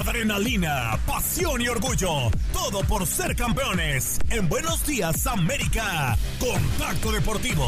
[0.00, 2.30] Adrenalina, pasión y orgullo.
[2.54, 4.18] Todo por ser campeones.
[4.30, 6.16] En Buenos Días, América.
[6.38, 7.66] Contacto Deportivo.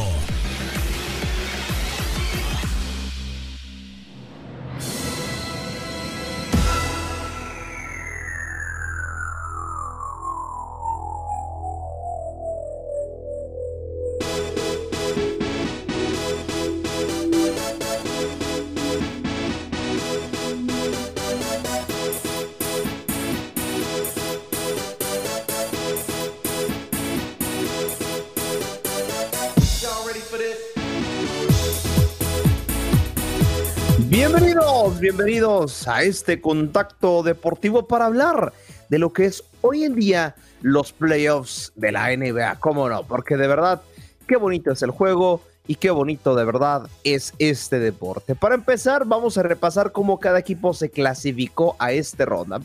[35.15, 38.55] Bienvenidos a este contacto deportivo para hablar
[38.89, 42.57] de lo que es hoy en día los playoffs de la NBA.
[42.61, 43.07] ¿Cómo no?
[43.07, 43.83] Porque de verdad,
[44.27, 48.35] qué bonito es el juego y qué bonito de verdad es este deporte.
[48.35, 52.63] Para empezar, vamos a repasar cómo cada equipo se clasificó a este ronda.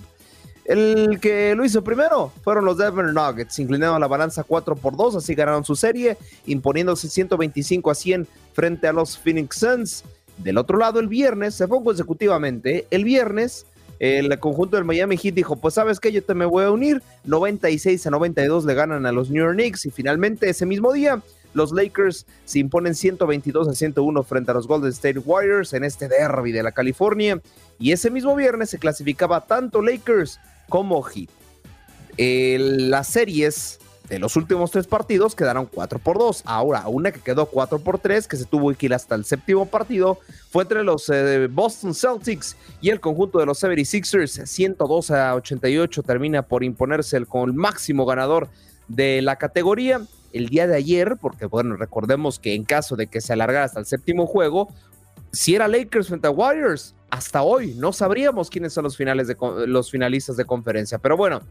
[0.63, 5.17] El que lo hizo primero fueron los Denver Nuggets, inclinaron la balanza 4 por 2,
[5.17, 10.05] así ganaron su serie, imponiéndose 125 a 100 frente a los Phoenix Suns.
[10.37, 13.65] Del otro lado, el viernes, se fue consecutivamente, el viernes
[13.99, 17.01] el conjunto del Miami Heat dijo, pues sabes que yo te me voy a unir,
[17.25, 21.21] 96 a 92 le ganan a los New York Knicks y finalmente ese mismo día
[21.53, 26.07] los Lakers se imponen 122 a 101 frente a los Golden State Warriors en este
[26.07, 27.41] derby de la California.
[27.79, 31.29] Y ese mismo viernes se clasificaba tanto Lakers como Heat.
[32.17, 36.43] las series de los últimos tres partidos quedaron 4 por 2.
[36.45, 39.65] Ahora, una que quedó 4 por 3, que se tuvo que ir hasta el séptimo
[39.65, 44.45] partido, fue entre los eh, Boston Celtics y el conjunto de los 76ers.
[44.45, 48.47] 102 a 88 termina por imponerse el, con el máximo ganador
[48.87, 50.01] de la categoría.
[50.31, 53.79] El día de ayer, porque bueno, recordemos que en caso de que se alargara hasta
[53.79, 54.69] el séptimo juego,
[55.31, 59.37] si era Lakers frente a Warriors, hasta hoy no sabríamos quiénes son los, finales de,
[59.67, 60.97] los finalistas de conferencia.
[60.97, 61.41] Pero bueno,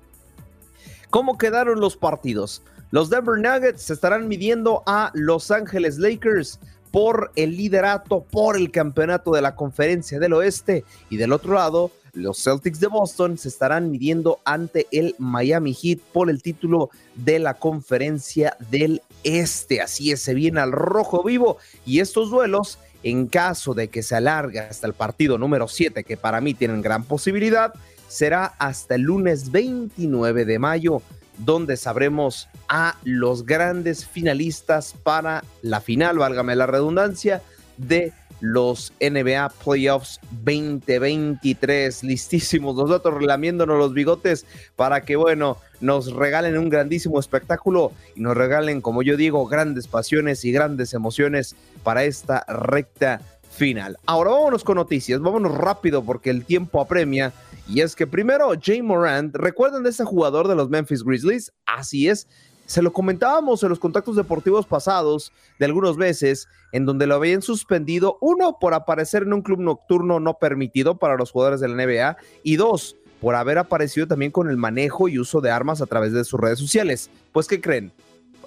[1.11, 2.63] ¿Cómo quedaron los partidos?
[2.91, 6.59] Los Denver Nuggets se estarán midiendo a Los Ángeles Lakers
[6.91, 10.85] por el liderato, por el campeonato de la conferencia del oeste.
[11.11, 15.99] Y del otro lado, los Celtics de Boston se estarán midiendo ante el Miami Heat
[16.13, 19.83] por el título de la conferencia del este.
[19.83, 21.59] Así es, se viene al rojo vivo.
[21.85, 26.17] Y estos duelos, en caso de que se alargue hasta el partido número 7, que
[26.17, 27.75] para mí tienen gran posibilidad,
[28.09, 31.03] será hasta el lunes 29 de mayo,
[31.39, 37.43] donde sabremos a los grandes finalistas para la final, válgame la redundancia,
[37.77, 42.03] de los NBA Playoffs 2023.
[42.05, 48.37] Listísimos nosotros relamiéndonos los bigotes para que, bueno, nos regalen un grandísimo espectáculo y nos
[48.37, 53.99] regalen, como yo digo, grandes pasiones y grandes emociones para esta recta final.
[54.07, 57.33] Ahora vámonos con noticias, vámonos rápido porque el tiempo apremia
[57.69, 61.53] y es que primero, Jay Morant, ¿recuerdan de ese jugador de los Memphis Grizzlies?
[61.67, 62.29] Así es.
[62.67, 67.43] Se lo comentábamos en los contactos deportivos pasados de algunos veces, en donde lo habían
[67.43, 71.85] suspendido, uno, por aparecer en un club nocturno no permitido para los jugadores de la
[71.85, 75.87] NBA, y dos, por haber aparecido también con el manejo y uso de armas a
[75.87, 77.09] través de sus redes sociales.
[77.33, 77.93] Pues, ¿qué creen?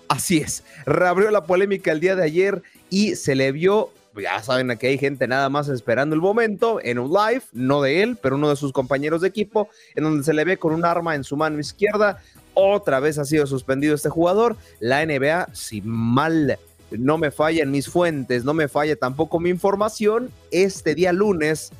[0.09, 4.77] Así es, reabrió la polémica el día de ayer y se le vio ya saben
[4.77, 8.35] que hay gente nada más esperando el momento en un live, no de él, pero
[8.35, 11.23] uno de sus compañeros de equipo, en donde se le ve con un arma en
[11.23, 12.21] su mano izquierda.
[12.53, 14.57] Otra vez ha sido suspendido este jugador.
[14.79, 16.57] La NBA, si mal
[16.91, 21.71] no me fallan mis fuentes, no me falla tampoco mi información, este día lunes,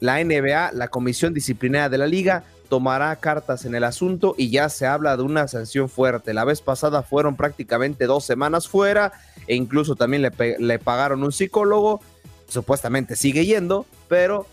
[0.00, 4.68] la NBA, la Comisión Disciplinaria de la Liga, tomará cartas en el asunto y ya
[4.68, 6.34] se habla de una sanción fuerte.
[6.34, 9.12] La vez pasada fueron prácticamente dos semanas fuera
[9.46, 12.00] e incluso también le, le pagaron un psicólogo.
[12.48, 14.46] Supuestamente sigue yendo, pero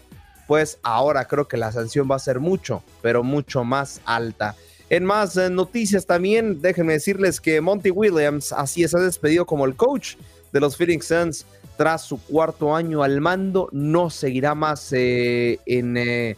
[0.48, 4.56] pues ahora creo que la sanción va a ser mucho, pero mucho más alta.
[4.90, 9.66] En más eh, noticias también, déjenme decirles que Monty Williams así se ha despedido como
[9.66, 10.16] el coach
[10.52, 11.46] de los Phoenix Suns
[11.78, 13.70] tras su cuarto año al mando.
[13.72, 15.98] No seguirá más eh, en...
[15.98, 16.38] Eh,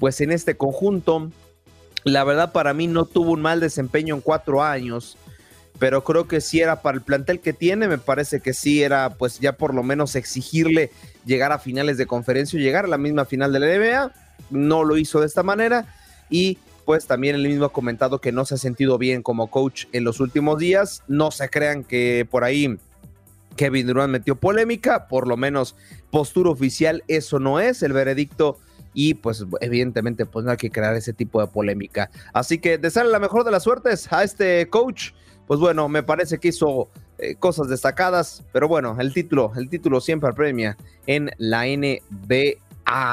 [0.00, 1.30] pues en este conjunto.
[2.02, 5.18] La verdad para mí no tuvo un mal desempeño en cuatro años,
[5.78, 9.10] pero creo que si era para el plantel que tiene, me parece que sí era
[9.10, 10.90] pues ya por lo menos exigirle
[11.26, 14.12] llegar a finales de conferencia o llegar a la misma final de la NBA.
[14.48, 15.94] No lo hizo de esta manera
[16.30, 19.84] y pues también él mismo ha comentado que no se ha sentido bien como coach
[19.92, 21.02] en los últimos días.
[21.06, 22.78] No se crean que por ahí
[23.56, 25.76] Kevin Durant metió polémica, por lo menos
[26.10, 27.82] postura oficial eso no es.
[27.82, 28.58] El veredicto
[28.94, 32.10] y pues evidentemente pues no hay que crear ese tipo de polémica.
[32.32, 35.12] Así que desearle la mejor de las suertes a este coach.
[35.46, 40.00] Pues bueno, me parece que hizo eh, cosas destacadas, pero bueno, el título, el título
[40.00, 40.76] siempre premia
[41.06, 42.56] en la NBA.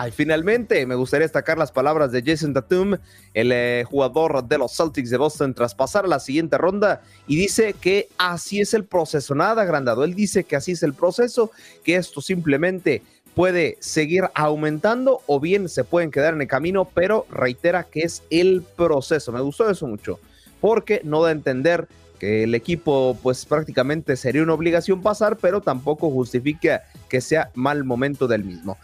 [0.07, 2.95] y finalmente me gustaría destacar las palabras de Jason Tatum,
[3.33, 7.35] el eh, jugador de los Celtics de Boston, tras pasar a la siguiente ronda y
[7.35, 10.03] dice que así es el proceso, nada agrandado.
[10.03, 11.51] Él dice que así es el proceso,
[11.83, 13.01] que esto simplemente
[13.37, 18.23] puede seguir aumentando o bien se pueden quedar en el camino, pero reitera que es
[18.31, 19.31] el proceso.
[19.31, 20.19] Me gustó eso mucho,
[20.59, 25.61] porque no da a entender que el equipo pues prácticamente sería una obligación pasar, pero
[25.61, 28.75] tampoco justifica que sea mal momento del mismo.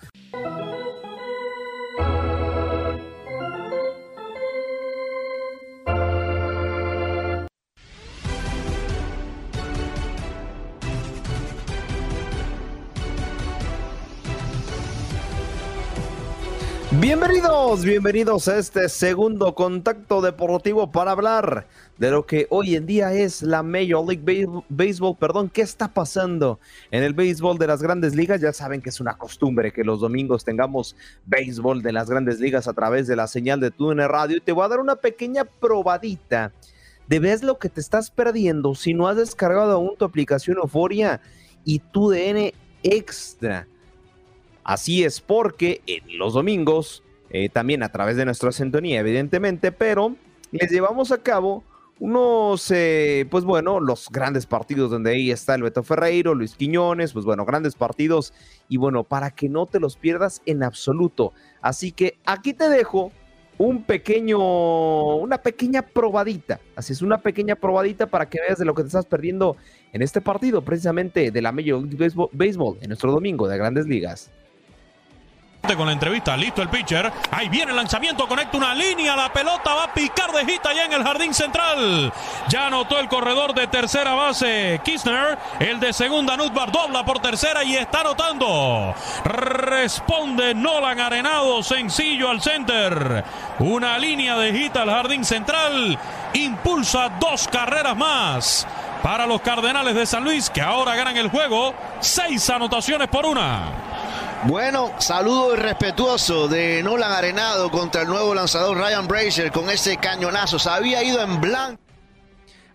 [17.03, 23.11] Bienvenidos, bienvenidos a este segundo contacto deportivo para hablar de lo que hoy en día
[23.11, 25.17] es la Major League Baseball.
[25.17, 26.61] Perdón, ¿qué está pasando
[26.91, 28.39] en el béisbol de las grandes ligas?
[28.39, 32.69] Ya saben que es una costumbre que los domingos tengamos béisbol de las grandes ligas
[32.69, 35.43] a través de la señal de TUDN Radio y te voy a dar una pequeña
[35.43, 36.53] probadita
[37.09, 41.19] de ves lo que te estás perdiendo si no has descargado aún tu aplicación Euforia
[41.65, 43.67] y TUDN Extra.
[44.63, 50.15] Así es porque en los domingos, eh, también a través de nuestra sintonía, evidentemente, pero
[50.51, 51.63] les llevamos a cabo
[51.99, 57.13] unos, eh, pues bueno, los grandes partidos donde ahí está el Beto Ferreiro, Luis Quiñones,
[57.13, 58.33] pues bueno, grandes partidos.
[58.67, 61.33] Y bueno, para que no te los pierdas en absoluto.
[61.61, 63.11] Así que aquí te dejo
[63.57, 68.73] un pequeño, una pequeña probadita, así es, una pequeña probadita para que veas de lo
[68.73, 69.57] que te estás perdiendo
[69.93, 72.13] en este partido, precisamente de la Major League
[72.81, 74.31] en nuestro domingo de Grandes Ligas
[75.63, 76.35] con la entrevista.
[76.35, 77.11] Listo el pitcher.
[77.31, 78.27] Ahí viene el lanzamiento.
[78.27, 79.15] Conecta una línea.
[79.15, 82.11] La pelota va a picar de hita ya en el jardín central.
[82.49, 84.81] Ya anotó el corredor de tercera base.
[84.83, 85.37] Kirchner.
[85.59, 88.93] El de segunda Nutbar dobla por tercera y está anotando.
[89.23, 91.63] Responde Nolan Arenado.
[91.63, 93.23] Sencillo al center.
[93.59, 95.97] Una línea de hita al jardín central.
[96.33, 98.67] Impulsa dos carreras más
[99.01, 101.73] para los Cardenales de San Luis que ahora ganan el juego.
[102.01, 103.92] Seis anotaciones por una.
[104.45, 110.59] Bueno, saludo respetuoso de Nolan Arenado contra el nuevo lanzador Ryan Brazier con ese cañonazo.
[110.59, 111.81] Se había ido en blanco.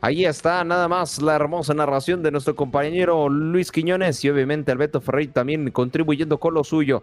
[0.00, 5.02] Ahí está nada más la hermosa narración de nuestro compañero Luis Quiñones y obviamente Alberto
[5.02, 7.02] Ferrey también contribuyendo con lo suyo.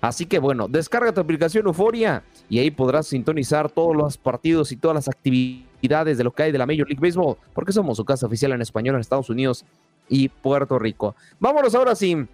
[0.00, 4.76] Así que bueno, descarga tu aplicación Euforia y ahí podrás sintonizar todos los partidos y
[4.76, 8.04] todas las actividades de lo que hay de la Major League Baseball, porque somos su
[8.04, 9.64] casa oficial en español en Estados Unidos
[10.08, 11.16] y Puerto Rico.
[11.40, 12.28] Vámonos ahora sí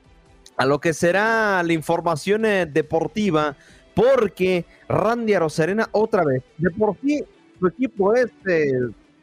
[0.56, 3.56] a lo que será la información eh, deportiva,
[3.94, 7.24] porque Randy Arozarena otra vez, de por sí
[7.58, 8.72] su equipo es eh,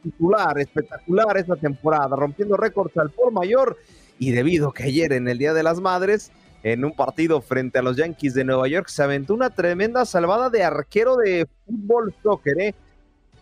[0.04, 3.78] titular, espectacular esta temporada, rompiendo récords al por mayor,
[4.20, 6.32] y debido a que ayer en el Día de las Madres,
[6.64, 10.50] en un partido frente a los Yankees de Nueva York, se aventó una tremenda salvada
[10.50, 12.76] de arquero de fútbol soccer, ¿eh?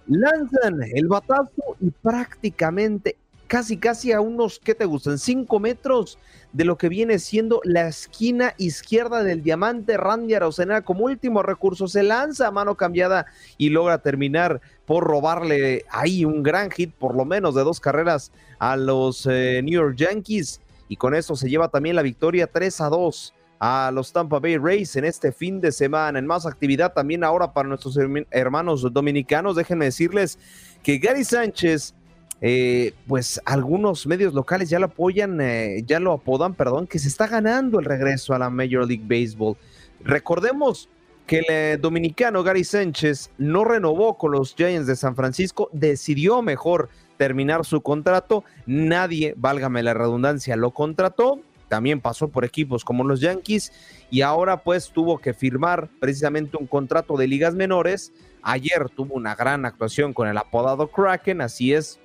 [0.08, 3.18] lanzan el batazo y prácticamente
[3.48, 5.18] casi, casi a unos, ¿qué te gustan?
[5.18, 6.18] Cinco metros
[6.54, 9.98] de lo que viene siendo la esquina izquierda del diamante.
[9.98, 13.26] Randy Araucena como último recurso se lanza a mano cambiada
[13.58, 18.32] y logra terminar por robarle ahí un gran hit, por lo menos de dos carreras
[18.60, 20.62] a los eh, New York Yankees.
[20.88, 24.58] y con esto se lleva también la victoria 3 a 2 a los Tampa Bay
[24.58, 26.20] Rays en este fin de semana.
[26.20, 27.98] En más actividad también ahora para nuestros
[28.32, 30.38] hermanos dominicanos, déjenme decirles
[30.84, 31.96] que Gary Sánchez,
[32.42, 37.08] eh, pues algunos medios locales ya lo apoyan, eh, ya lo apodan, perdón, que se
[37.08, 39.58] está ganando el regreso a la Major League Baseball.
[40.04, 40.90] Recordemos
[41.26, 46.42] que el eh, dominicano Gary Sánchez no renovó con los Giants de San Francisco, decidió
[46.42, 53.04] mejor terminar su contrato, nadie, válgame la redundancia, lo contrató, también pasó por equipos como
[53.04, 53.72] los Yankees
[54.12, 58.14] y ahora pues tuvo que firmar precisamente un contrato de ligas menores.
[58.44, 62.00] Ayer tuvo una gran actuación con el apodado Kraken, así es.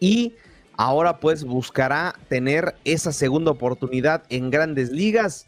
[0.00, 0.34] Y
[0.76, 5.46] ahora pues buscará tener esa segunda oportunidad en grandes ligas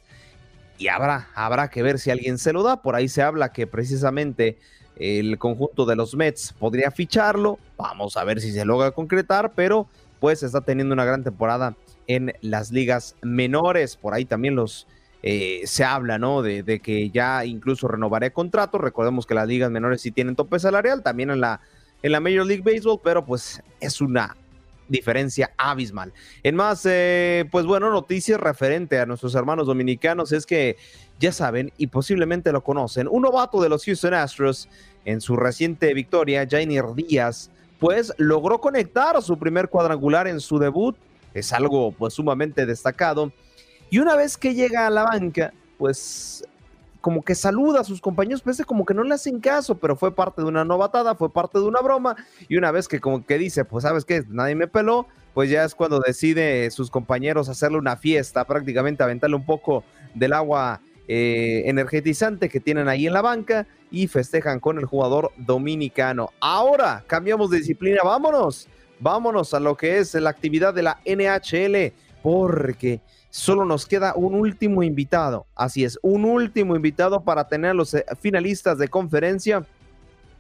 [0.79, 2.83] y habrá, habrá que ver si alguien se lo da.
[2.83, 4.59] Por ahí se habla que precisamente
[4.97, 7.59] el conjunto de los Mets podría ficharlo.
[7.77, 9.89] Vamos a ver si se logra concretar, pero
[10.21, 11.77] pues está teniendo una gran temporada
[12.07, 13.97] en las ligas menores.
[13.97, 14.87] Por ahí también los
[15.23, 16.43] eh, se habla, ¿no?
[16.43, 18.79] De, de, que ya incluso renovaré contrato.
[18.79, 21.61] Recordemos que las ligas menores sí tienen tope salarial, también en la,
[22.03, 24.37] en la Major League Baseball, pero pues es una
[24.89, 26.13] diferencia abismal.
[26.43, 30.77] En más, eh, pues bueno, noticias referente a nuestros hermanos dominicanos es que
[31.19, 34.69] ya saben y posiblemente lo conocen, un novato de los Houston Astros
[35.05, 40.97] en su reciente victoria, Jainer Díaz, pues logró conectar su primer cuadrangular en su debut,
[41.35, 43.33] es algo pues sumamente destacado,
[43.91, 46.45] y una vez que llega a la banca, pues
[47.09, 50.15] como que saluda a sus compañeros, parece como que no le hacen caso, pero fue
[50.15, 52.15] parte de una novatada, fue parte de una broma,
[52.51, 55.65] y una vez que como que dice, pues sabes qué, nadie me peló, pues ya
[55.65, 61.63] es cuando decide sus compañeros hacerle una fiesta, prácticamente aventarle un poco del agua eh,
[61.65, 66.29] energetizante que tienen ahí en la banca y festejan con el jugador dominicano.
[66.41, 68.69] Ahora cambiamos de disciplina, vámonos,
[69.01, 73.01] vámonos a lo que es la actividad de la NHL, porque
[73.39, 75.47] solo nos queda un último invitado.
[75.55, 79.65] Así es, un último invitado para tener los eh, finalistas de conferencia.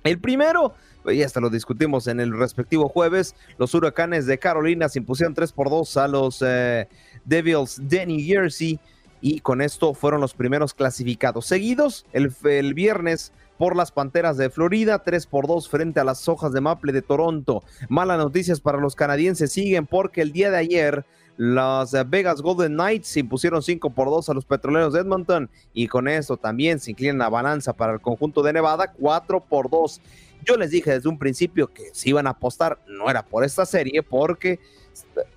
[0.03, 0.75] El primero,
[1.07, 5.53] ya hasta lo discutimos en el respectivo jueves, los huracanes de Carolina se impusieron 3
[5.53, 6.89] por 2 a los eh,
[7.25, 8.81] Devils de New Jersey
[9.21, 11.47] y con esto fueron los primeros clasificados.
[11.47, 16.53] Seguidos el viernes por las Panteras de Florida, 3 por 2 frente a las Hojas
[16.53, 17.65] de Maple de Toronto.
[17.89, 21.05] Malas noticias para los canadienses siguen porque el día de ayer
[21.37, 26.09] las Vegas Golden Knights impusieron 5 por 2 a los Petroleros de Edmonton y con
[26.09, 30.01] eso también se inclina la balanza para el conjunto de Nevada 4 por 2.
[30.45, 33.67] Yo les dije desde un principio que si iban a apostar no era por esta
[33.67, 34.61] serie porque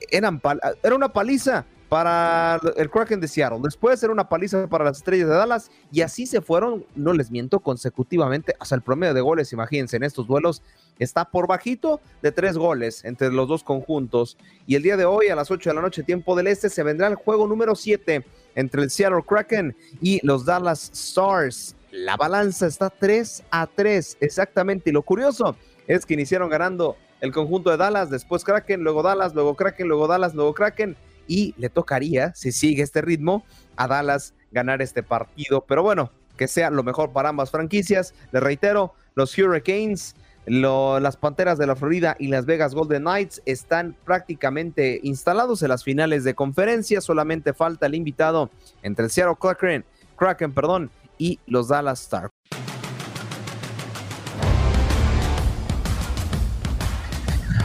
[0.09, 0.41] eran
[0.83, 3.59] era una paliza para el Kraken de Seattle.
[3.61, 7.29] Después era una paliza para las Estrellas de Dallas y así se fueron, no les
[7.29, 10.61] miento, consecutivamente hasta el promedio de goles, imagínense, en estos duelos
[10.99, 14.37] está por bajito de tres goles entre los dos conjuntos.
[14.65, 16.81] Y el día de hoy a las 8 de la noche, tiempo del este, se
[16.81, 18.25] vendrá el juego número 7
[18.55, 21.75] entre el Seattle Kraken y los Dallas Stars.
[21.91, 24.91] La balanza está 3 a 3, exactamente.
[24.91, 29.35] Y lo curioso es que iniciaron ganando el conjunto de Dallas, después Kraken, luego Dallas,
[29.35, 30.95] luego Kraken, luego Dallas, luego Kraken
[31.31, 33.45] y le tocaría, si sigue este ritmo,
[33.77, 35.63] a Dallas ganar este partido.
[35.65, 38.13] Pero bueno, que sea lo mejor para ambas franquicias.
[38.33, 40.13] Les reitero, los Hurricanes,
[40.45, 45.85] las Panteras de la Florida y las Vegas Golden Knights están prácticamente instalados en las
[45.85, 46.99] finales de conferencia.
[46.99, 48.49] Solamente falta el invitado
[48.83, 49.37] entre el Seattle
[50.17, 52.40] Kraken, perdón, y los Dallas Stars.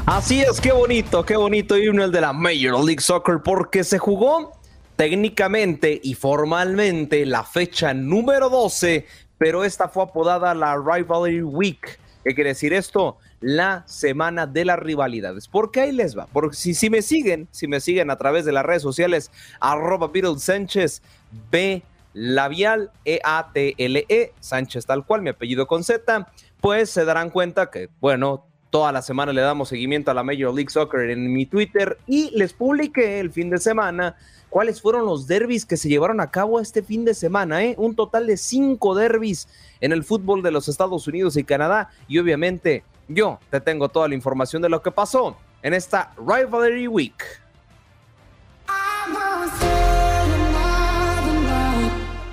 [0.06, 3.98] Así es, qué bonito, qué bonito irme el de la Major League Soccer porque se
[3.98, 4.52] jugó
[4.94, 9.04] técnicamente y formalmente la fecha número 12,
[9.36, 11.98] pero esta fue apodada la Rivalry Week.
[12.22, 13.18] ¿Qué quiere decir esto?
[13.40, 15.48] La semana de las rivalidades.
[15.48, 16.28] Porque ahí les va.
[16.32, 20.06] Porque si, si me siguen, si me siguen a través de las redes sociales, arroba
[20.06, 21.02] Beatles Sánchez,
[21.50, 21.82] B
[22.14, 26.28] labial E-A-T-L-E, -E, Sánchez tal cual, mi apellido con Z,
[26.60, 28.46] pues se darán cuenta que, bueno,
[28.76, 32.28] Toda la semana le damos seguimiento a la Major League Soccer en mi Twitter y
[32.36, 34.16] les publiqué el fin de semana
[34.50, 37.64] cuáles fueron los derbis que se llevaron a cabo este fin de semana.
[37.64, 37.74] ¿eh?
[37.78, 39.48] Un total de cinco derbis
[39.80, 41.88] en el fútbol de los Estados Unidos y Canadá.
[42.06, 46.86] Y obviamente yo te tengo toda la información de lo que pasó en esta Rivalry
[46.86, 47.24] Week.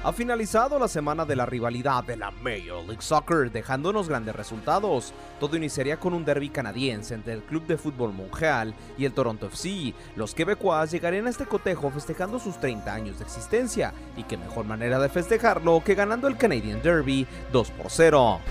[0.06, 4.36] Ha finalizado la semana de la rivalidad de la Major League Soccer, dejando unos grandes
[4.36, 5.14] resultados.
[5.40, 9.46] Todo iniciaría con un derby canadiense entre el Club de Fútbol Montreal y el Toronto
[9.46, 9.94] FC.
[10.18, 14.66] Los quebecois llegarían a este cotejo festejando sus 30 años de existencia, y qué mejor
[14.66, 18.42] manera de festejarlo que ganando el Canadian Derby 2 por 0.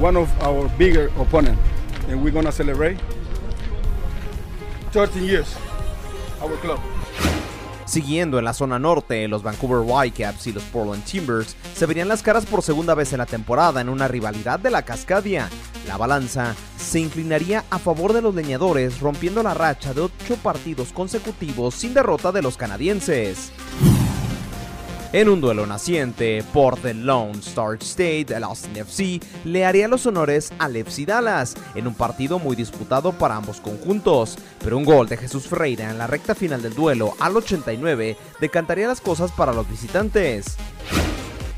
[0.00, 1.58] One of our bigger opponent,
[2.08, 2.96] and we're gonna celebrate
[4.92, 5.54] 13 years,
[6.40, 6.78] our club.
[7.90, 12.22] Siguiendo en la zona norte, los Vancouver Whitecaps y los Portland Timbers se verían las
[12.22, 15.48] caras por segunda vez en la temporada en una rivalidad de la Cascadia.
[15.88, 20.92] La balanza se inclinaría a favor de los leñadores, rompiendo la racha de ocho partidos
[20.92, 23.50] consecutivos sin derrota de los canadienses.
[25.12, 30.06] En un duelo naciente por The Lone Star State, el Austin FC le haría los
[30.06, 35.08] honores al FC Dallas en un partido muy disputado para ambos conjuntos, pero un gol
[35.08, 39.52] de Jesús Ferreira en la recta final del duelo al 89 decantaría las cosas para
[39.52, 40.56] los visitantes.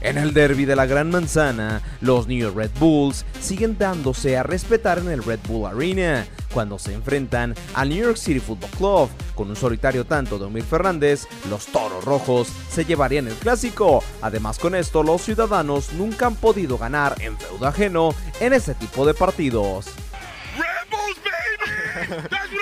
[0.02, 4.98] En el derby de la Gran Manzana, los New Red Bulls siguen dándose a respetar
[4.98, 9.08] en el Red Bull Arena cuando se enfrentan al New York City Football Club.
[9.36, 14.02] Con un solitario tanto de Omir Fernández, los Toros Rojos se llevarían el clásico.
[14.20, 19.06] Además con esto, los ciudadanos nunca han podido ganar en feudo ajeno en ese tipo
[19.06, 19.86] de partidos.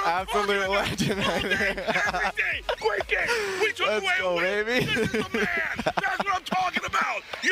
[0.06, 1.74] Absolute legend right there.
[2.80, 3.28] Great game.
[3.60, 4.64] We took Let's away go, a win.
[4.66, 4.86] baby.
[4.86, 5.46] This is the man.
[5.84, 7.22] That's what I'm talking about.
[7.42, 7.50] Yeah.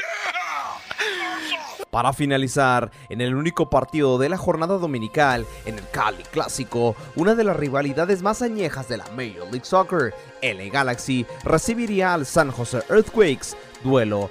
[1.91, 7.35] Para finalizar, en el único partido de la jornada dominical, en el Cali Clásico, una
[7.35, 12.51] de las rivalidades más añejas de la Major League Soccer, LA Galaxy recibiría al San
[12.51, 14.31] Jose Earthquakes, duelo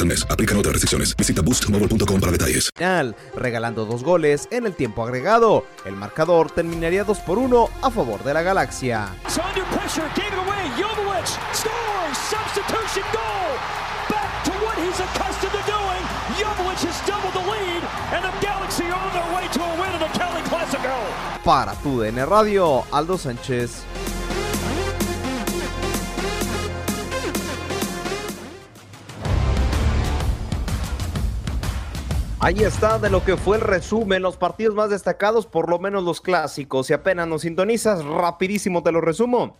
[0.00, 0.26] al mes.
[0.28, 1.16] Aplican otras restricciones.
[1.16, 2.70] Visita boostmobile.com para detalles.
[2.74, 5.64] Final, regalando dos goles en el tiempo agregado.
[5.84, 9.14] El marcador terminaría 2 por 1 a favor de la Galaxia.
[9.28, 10.54] So under pressure, gave it away.
[32.44, 36.04] Ahí está de lo que fue el resumen, los partidos más destacados, por lo menos
[36.04, 36.88] los clásicos.
[36.88, 39.56] Si apenas nos sintonizas, rapidísimo te lo resumo.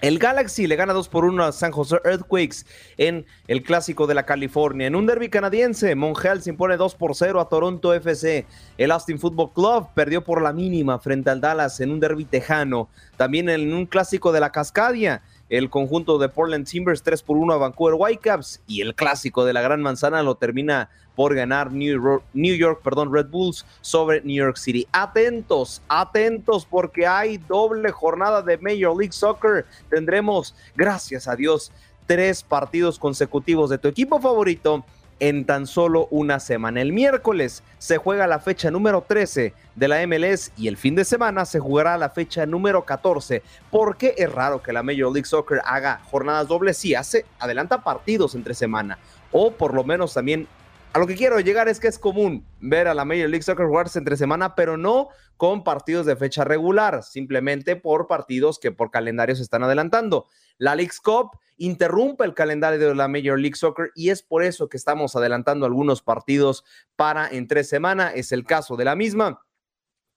[0.00, 2.58] El Galaxy le gana 2 por 1 a San Jose Earthquakes
[2.96, 4.86] en el clásico de la California.
[4.86, 8.46] En un derby canadiense, Monreal se impone 2 por 0 a Toronto FC.
[8.78, 12.88] El Austin Football Club perdió por la mínima frente al Dallas en un derby tejano.
[13.16, 17.54] También en un clásico de la Cascadia, el conjunto de Portland Timbers 3 por 1
[17.54, 18.60] a Vancouver Whitecaps.
[18.66, 22.80] Y el clásico de la Gran Manzana lo termina por ganar New York, New York
[22.82, 24.86] perdón, Red Bulls sobre New York City.
[24.92, 29.64] Atentos, atentos porque hay doble jornada de Major League Soccer.
[29.88, 31.72] Tendremos, gracias a Dios,
[32.06, 34.84] tres partidos consecutivos de tu equipo favorito
[35.20, 36.80] en tan solo una semana.
[36.80, 41.04] El miércoles se juega la fecha número 13 de la MLS y el fin de
[41.04, 43.42] semana se jugará la fecha número 14.
[43.70, 46.76] porque es raro que la Major League Soccer haga jornadas dobles?
[46.76, 48.98] Sí, hace, adelanta partidos entre semana
[49.32, 50.46] o por lo menos también
[50.92, 53.66] a lo que quiero llegar es que es común ver a la Major League Soccer
[53.66, 58.90] jugarse entre semana, pero no con partidos de fecha regular, simplemente por partidos que por
[58.90, 60.26] calendario se están adelantando.
[60.58, 64.68] La League's Cup interrumpe el calendario de la Major League Soccer y es por eso
[64.68, 66.64] que estamos adelantando algunos partidos
[66.96, 68.10] para entre semana.
[68.10, 69.42] Es el caso de la misma.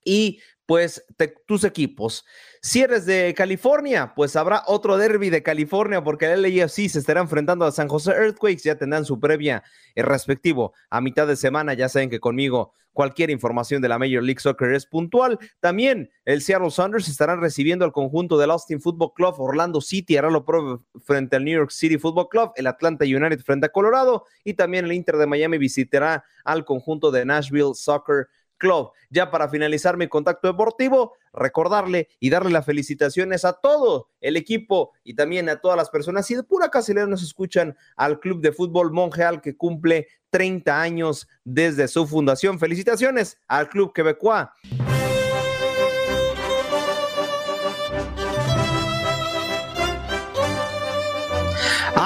[0.04, 0.40] Y
[0.70, 1.04] pues
[1.46, 2.24] tus equipos.
[2.62, 7.20] Si eres de California, pues habrá otro derby de California porque el LAFC se estará
[7.20, 9.64] enfrentando a San José Earthquakes, ya tendrán su previa
[9.96, 14.22] eh, respectivo a mitad de semana, ya saben que conmigo cualquier información de la Major
[14.22, 15.40] League Soccer es puntual.
[15.58, 20.30] También el Seattle Sounders estarán recibiendo al conjunto del Austin Football Club, Orlando City hará
[20.30, 24.24] lo propio frente al New York City Football Club, el Atlanta United frente a Colorado
[24.44, 28.28] y también el Inter de Miami visitará al conjunto de Nashville Soccer
[28.60, 28.92] Club.
[29.08, 34.92] Ya para finalizar mi contacto deportivo, recordarle y darle las felicitaciones a todo el equipo
[35.02, 38.52] y también a todas las personas y de pura casualidad nos escuchan al Club de
[38.52, 42.60] Fútbol Monreal que cumple 30 años desde su fundación.
[42.60, 44.46] Felicitaciones al Club Quebecois.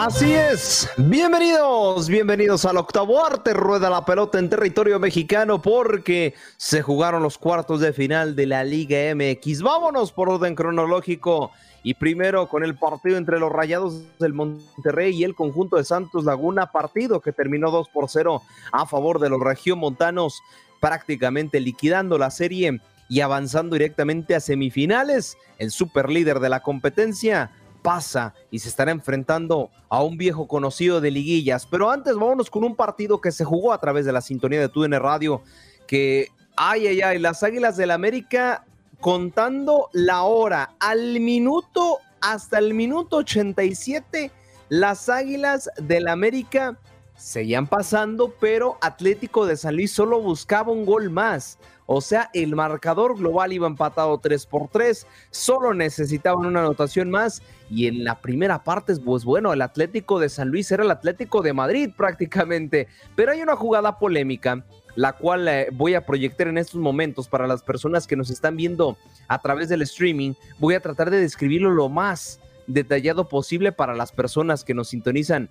[0.05, 6.83] Así es, bienvenidos, bienvenidos al octavo arte, rueda la pelota en territorio mexicano porque se
[6.83, 9.63] jugaron los cuartos de final de la Liga MX.
[9.63, 11.53] Vámonos por orden cronológico
[11.83, 16.25] y primero con el partido entre los Rayados del Monterrey y el conjunto de Santos
[16.25, 18.43] Laguna, partido que terminó 2 por 0
[18.73, 20.43] a favor de los regiomontanos,
[20.81, 22.79] prácticamente liquidando la serie
[23.09, 25.39] y avanzando directamente a semifinales.
[25.57, 27.51] El superlíder de la competencia
[27.85, 31.67] pasa y se estará enfrentando a un viejo conocido de liguillas.
[31.67, 34.71] Pero antes vámonos con un partido que se jugó a través de la sintonía de
[34.71, 35.43] TUDN Radio,
[35.87, 38.65] que, ay, ay, ay, las Águilas del América
[39.01, 44.31] contando la hora al minuto, hasta el minuto 87,
[44.71, 46.79] las Águilas del América
[47.17, 51.59] seguían pasando, pero Atlético de San Luis solo buscaba un gol más.
[51.87, 57.43] O sea, el marcador global iba empatado 3 por 3, solo necesitaban una anotación más
[57.69, 61.43] y en la primera parte, pues bueno, el Atlético de San Luis era el Atlético
[61.43, 64.65] de Madrid prácticamente, pero hay una jugada polémica
[64.97, 68.57] la cual eh, voy a proyectar en estos momentos para las personas que nos están
[68.57, 68.97] viendo
[69.27, 70.35] a través del streaming.
[70.61, 75.51] Voy a tratar de describirlo lo más detallado posible para las personas que nos sintonizan,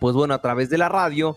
[0.00, 1.36] pues bueno, a través de la radio.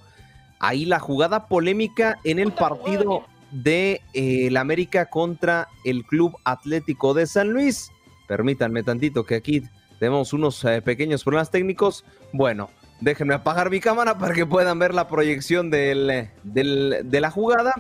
[0.59, 7.14] Ahí la jugada polémica en el partido de eh, el América contra el Club Atlético
[7.14, 7.91] de San Luis.
[8.28, 9.64] Permítanme tantito que aquí
[9.99, 12.05] tenemos unos eh, pequeños problemas técnicos.
[12.32, 17.32] Bueno, déjenme apagar mi cámara para que puedan ver la proyección del, del- de la
[17.32, 17.74] jugada.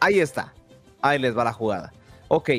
[0.00, 0.52] Ahí está.
[1.00, 1.92] Ahí les va la jugada.
[2.26, 2.50] Ok.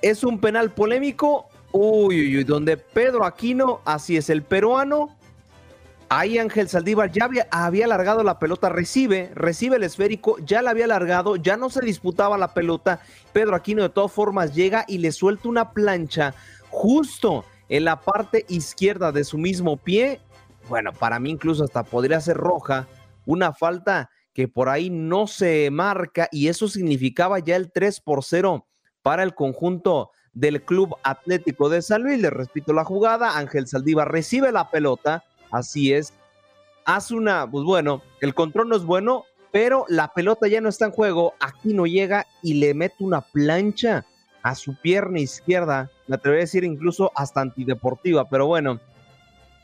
[0.00, 1.48] Es un penal polémico.
[1.72, 2.44] Uy, uy, uy.
[2.44, 5.15] Donde Pedro Aquino, así es, el peruano,
[6.08, 10.70] Ahí Ángel Saldívar ya había, había alargado la pelota, recibe, recibe el esférico, ya la
[10.70, 13.00] había alargado, ya no se disputaba la pelota.
[13.32, 16.34] Pedro Aquino de todas formas llega y le suelta una plancha
[16.70, 20.20] justo en la parte izquierda de su mismo pie.
[20.68, 22.86] Bueno, para mí incluso hasta podría ser roja,
[23.24, 28.22] una falta que por ahí no se marca y eso significaba ya el 3 por
[28.22, 28.66] 0
[29.02, 32.20] para el conjunto del Club Atlético de San Luis.
[32.20, 36.12] Le repito la jugada, Ángel Saldívar recibe la pelota, así es,
[36.84, 40.86] hace una, pues bueno, el control no es bueno, pero la pelota ya no está
[40.86, 44.04] en juego, aquí no llega y le mete una plancha
[44.42, 48.80] a su pierna izquierda, me atrevería a decir incluso hasta antideportiva, pero bueno,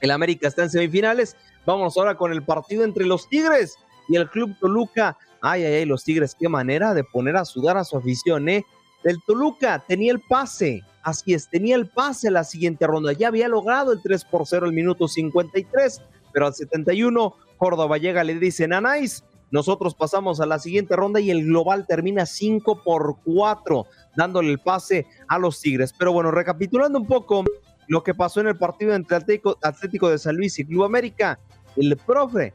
[0.00, 3.76] el América está en semifinales, vamos ahora con el partido entre los Tigres
[4.08, 7.76] y el Club Toluca, ay, ay, ay, los Tigres, qué manera de poner a sudar
[7.76, 8.64] a su afición, ¿eh?
[9.04, 13.48] El Toluca tenía el pase, así es, tenía el pase la siguiente ronda, ya había
[13.48, 18.66] logrado el 3 por 0 el minuto 53, pero al 71 Córdoba llega, le dice
[18.66, 23.86] Nanáis, nosotros pasamos a la siguiente ronda y el global termina 5 por 4,
[24.16, 25.92] dándole el pase a los Tigres.
[25.92, 27.44] Pero bueno, recapitulando un poco
[27.86, 31.38] lo que pasó en el partido entre Atlético, Atlético de San Luis y Club América,
[31.76, 32.54] el profe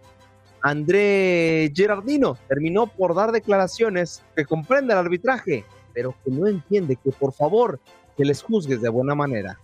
[0.61, 5.65] André Gerardino terminó por dar declaraciones que comprende el arbitraje,
[5.97, 7.79] pero que no entiende que por favor
[8.15, 9.57] se les juzgue de buena manera.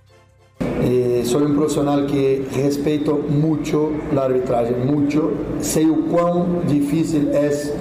[0.82, 5.32] Eh, soy un profesional que respeto mucho la arbitraje, mucho.
[5.62, 7.72] Sé cuán difícil es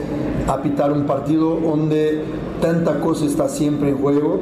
[0.47, 2.25] apitar un partido donde
[2.61, 4.41] tanta cosa está siempre en juego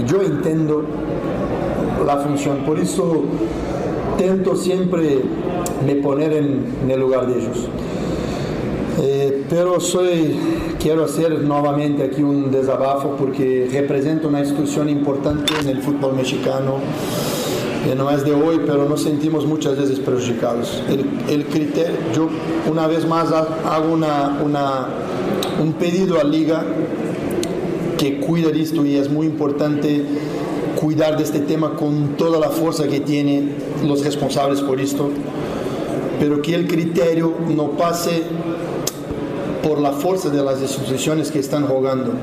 [0.00, 0.84] y yo entiendo
[2.06, 2.58] la función.
[2.58, 3.24] Por eso
[4.18, 5.18] tento siempre
[5.84, 7.68] me poner en el lugar de ellos.
[9.00, 10.36] Eh, pero soy,
[10.80, 16.74] quiero hacer nuevamente aquí un desabafo porque represento una institución importante en el fútbol mexicano.
[17.90, 20.82] Eh, no es de hoy, pero nos sentimos muchas veces perjudicados.
[20.88, 22.28] El, el criterio, yo
[22.70, 24.86] una vez más ha- hago una, una-
[25.60, 26.62] un pedido a Liga
[27.98, 30.02] que cuide de esto y es muy importante
[30.80, 33.54] cuidar de este tema con toda la fuerza que tienen
[33.86, 35.08] los responsables por esto,
[36.22, 38.22] pero que el criterio no pase
[39.60, 42.14] por la fuerza de las instituciones que están jugando.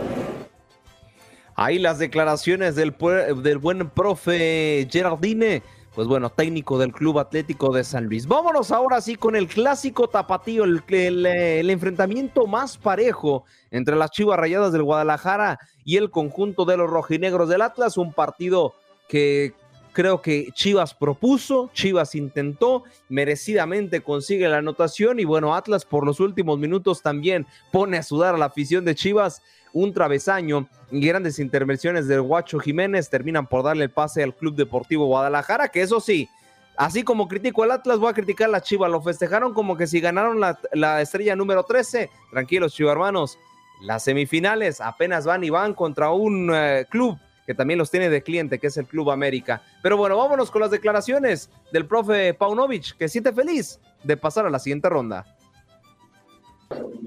[1.53, 2.95] Ahí las declaraciones del,
[3.43, 8.25] del buen profe Gerardine, pues bueno, técnico del Club Atlético de San Luis.
[8.25, 14.11] Vámonos ahora sí con el clásico tapatío, el, el, el enfrentamiento más parejo entre las
[14.11, 18.75] Chivas Rayadas del Guadalajara y el conjunto de los rojinegros del Atlas, un partido
[19.09, 19.51] que
[19.93, 26.19] creo que Chivas propuso, Chivas intentó, merecidamente consigue la anotación y bueno, Atlas por los
[26.19, 29.41] últimos minutos también pone a sudar a la afición de Chivas.
[29.71, 34.55] Un travesaño y grandes intervenciones del Guacho Jiménez terminan por darle el pase al Club
[34.55, 36.27] Deportivo Guadalajara, que eso sí,
[36.75, 39.85] así como critico al Atlas, voy a criticar a la Chivas, lo festejaron como que
[39.85, 43.37] si ganaron la, la estrella número 13, tranquilos Chivas hermanos,
[43.81, 47.17] las semifinales apenas van y van contra un eh, club
[47.49, 49.63] que también los tiene de cliente, que es el Club América.
[49.81, 54.51] Pero bueno, vámonos con las declaraciones del profe Paunovic, que siente feliz de pasar a
[54.51, 55.25] la siguiente ronda.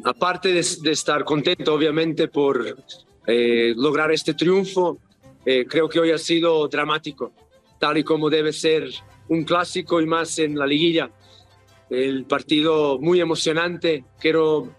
[0.02, 2.76] aparte de, de estar contento, obviamente, por
[3.28, 4.98] eh, lograr este triunfo,
[5.46, 7.32] eh, creo que hoy ha sido dramático,
[7.78, 8.88] tal y como debe ser
[9.28, 11.08] un clásico y más en la liguilla.
[11.88, 14.04] El partido muy emocionante.
[14.18, 14.74] Quiero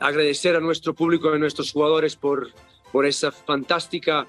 [0.00, 2.48] agradecer a nuestro público y a nuestros jugadores por,
[2.90, 4.26] por esa fantástica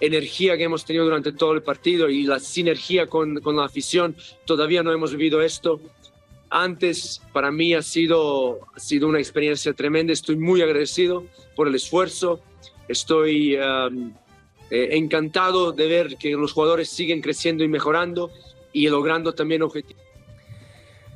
[0.00, 4.16] energía que hemos tenido durante todo el partido y la sinergia con, con la afición.
[4.44, 5.80] Todavía no hemos vivido esto.
[6.48, 10.12] Antes, para mí ha sido, ha sido una experiencia tremenda.
[10.12, 11.24] Estoy muy agradecido
[11.54, 12.40] por el esfuerzo.
[12.88, 14.12] Estoy um,
[14.70, 18.30] eh, encantado de ver que los jugadores siguen creciendo y mejorando
[18.72, 20.02] y logrando también objetivos.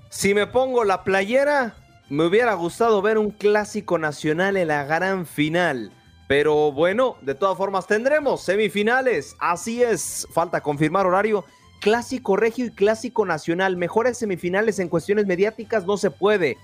[0.09, 1.75] Si me pongo la playera,
[2.09, 5.91] me hubiera gustado ver un clásico nacional en la gran final.
[6.27, 9.37] Pero bueno, de todas formas tendremos semifinales.
[9.39, 11.45] Así es, falta confirmar horario.
[11.81, 13.77] Clásico regio y clásico nacional.
[13.77, 16.57] Mejores semifinales en cuestiones mediáticas no se puede.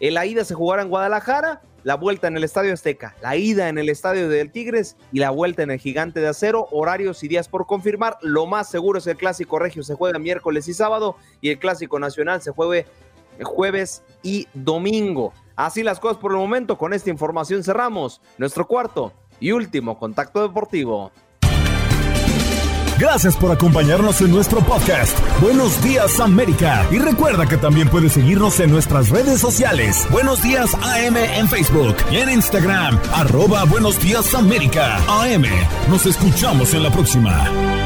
[0.00, 3.78] La ida se jugará en Guadalajara, la vuelta en el Estadio Azteca, la ida en
[3.78, 6.68] el Estadio del Tigres y la vuelta en el Gigante de Acero.
[6.70, 8.18] Horarios y días por confirmar.
[8.20, 11.58] Lo más seguro es que el clásico regio se juega miércoles y sábado y el
[11.58, 12.84] clásico nacional se juegue
[13.42, 15.32] jueves y domingo.
[15.56, 16.78] Así las cosas por el momento.
[16.78, 21.10] Con esta información cerramos nuestro cuarto y último contacto deportivo.
[22.98, 25.18] Gracias por acompañarnos en nuestro podcast.
[25.42, 26.86] Buenos días América.
[26.90, 30.06] Y recuerda que también puedes seguirnos en nuestras redes sociales.
[30.10, 32.98] Buenos días AM en Facebook y en Instagram.
[33.12, 34.96] Arroba Buenos días América.
[35.08, 35.44] AM.
[35.90, 37.85] Nos escuchamos en la próxima.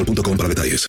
[0.00, 0.88] boostmobile.com para detalles.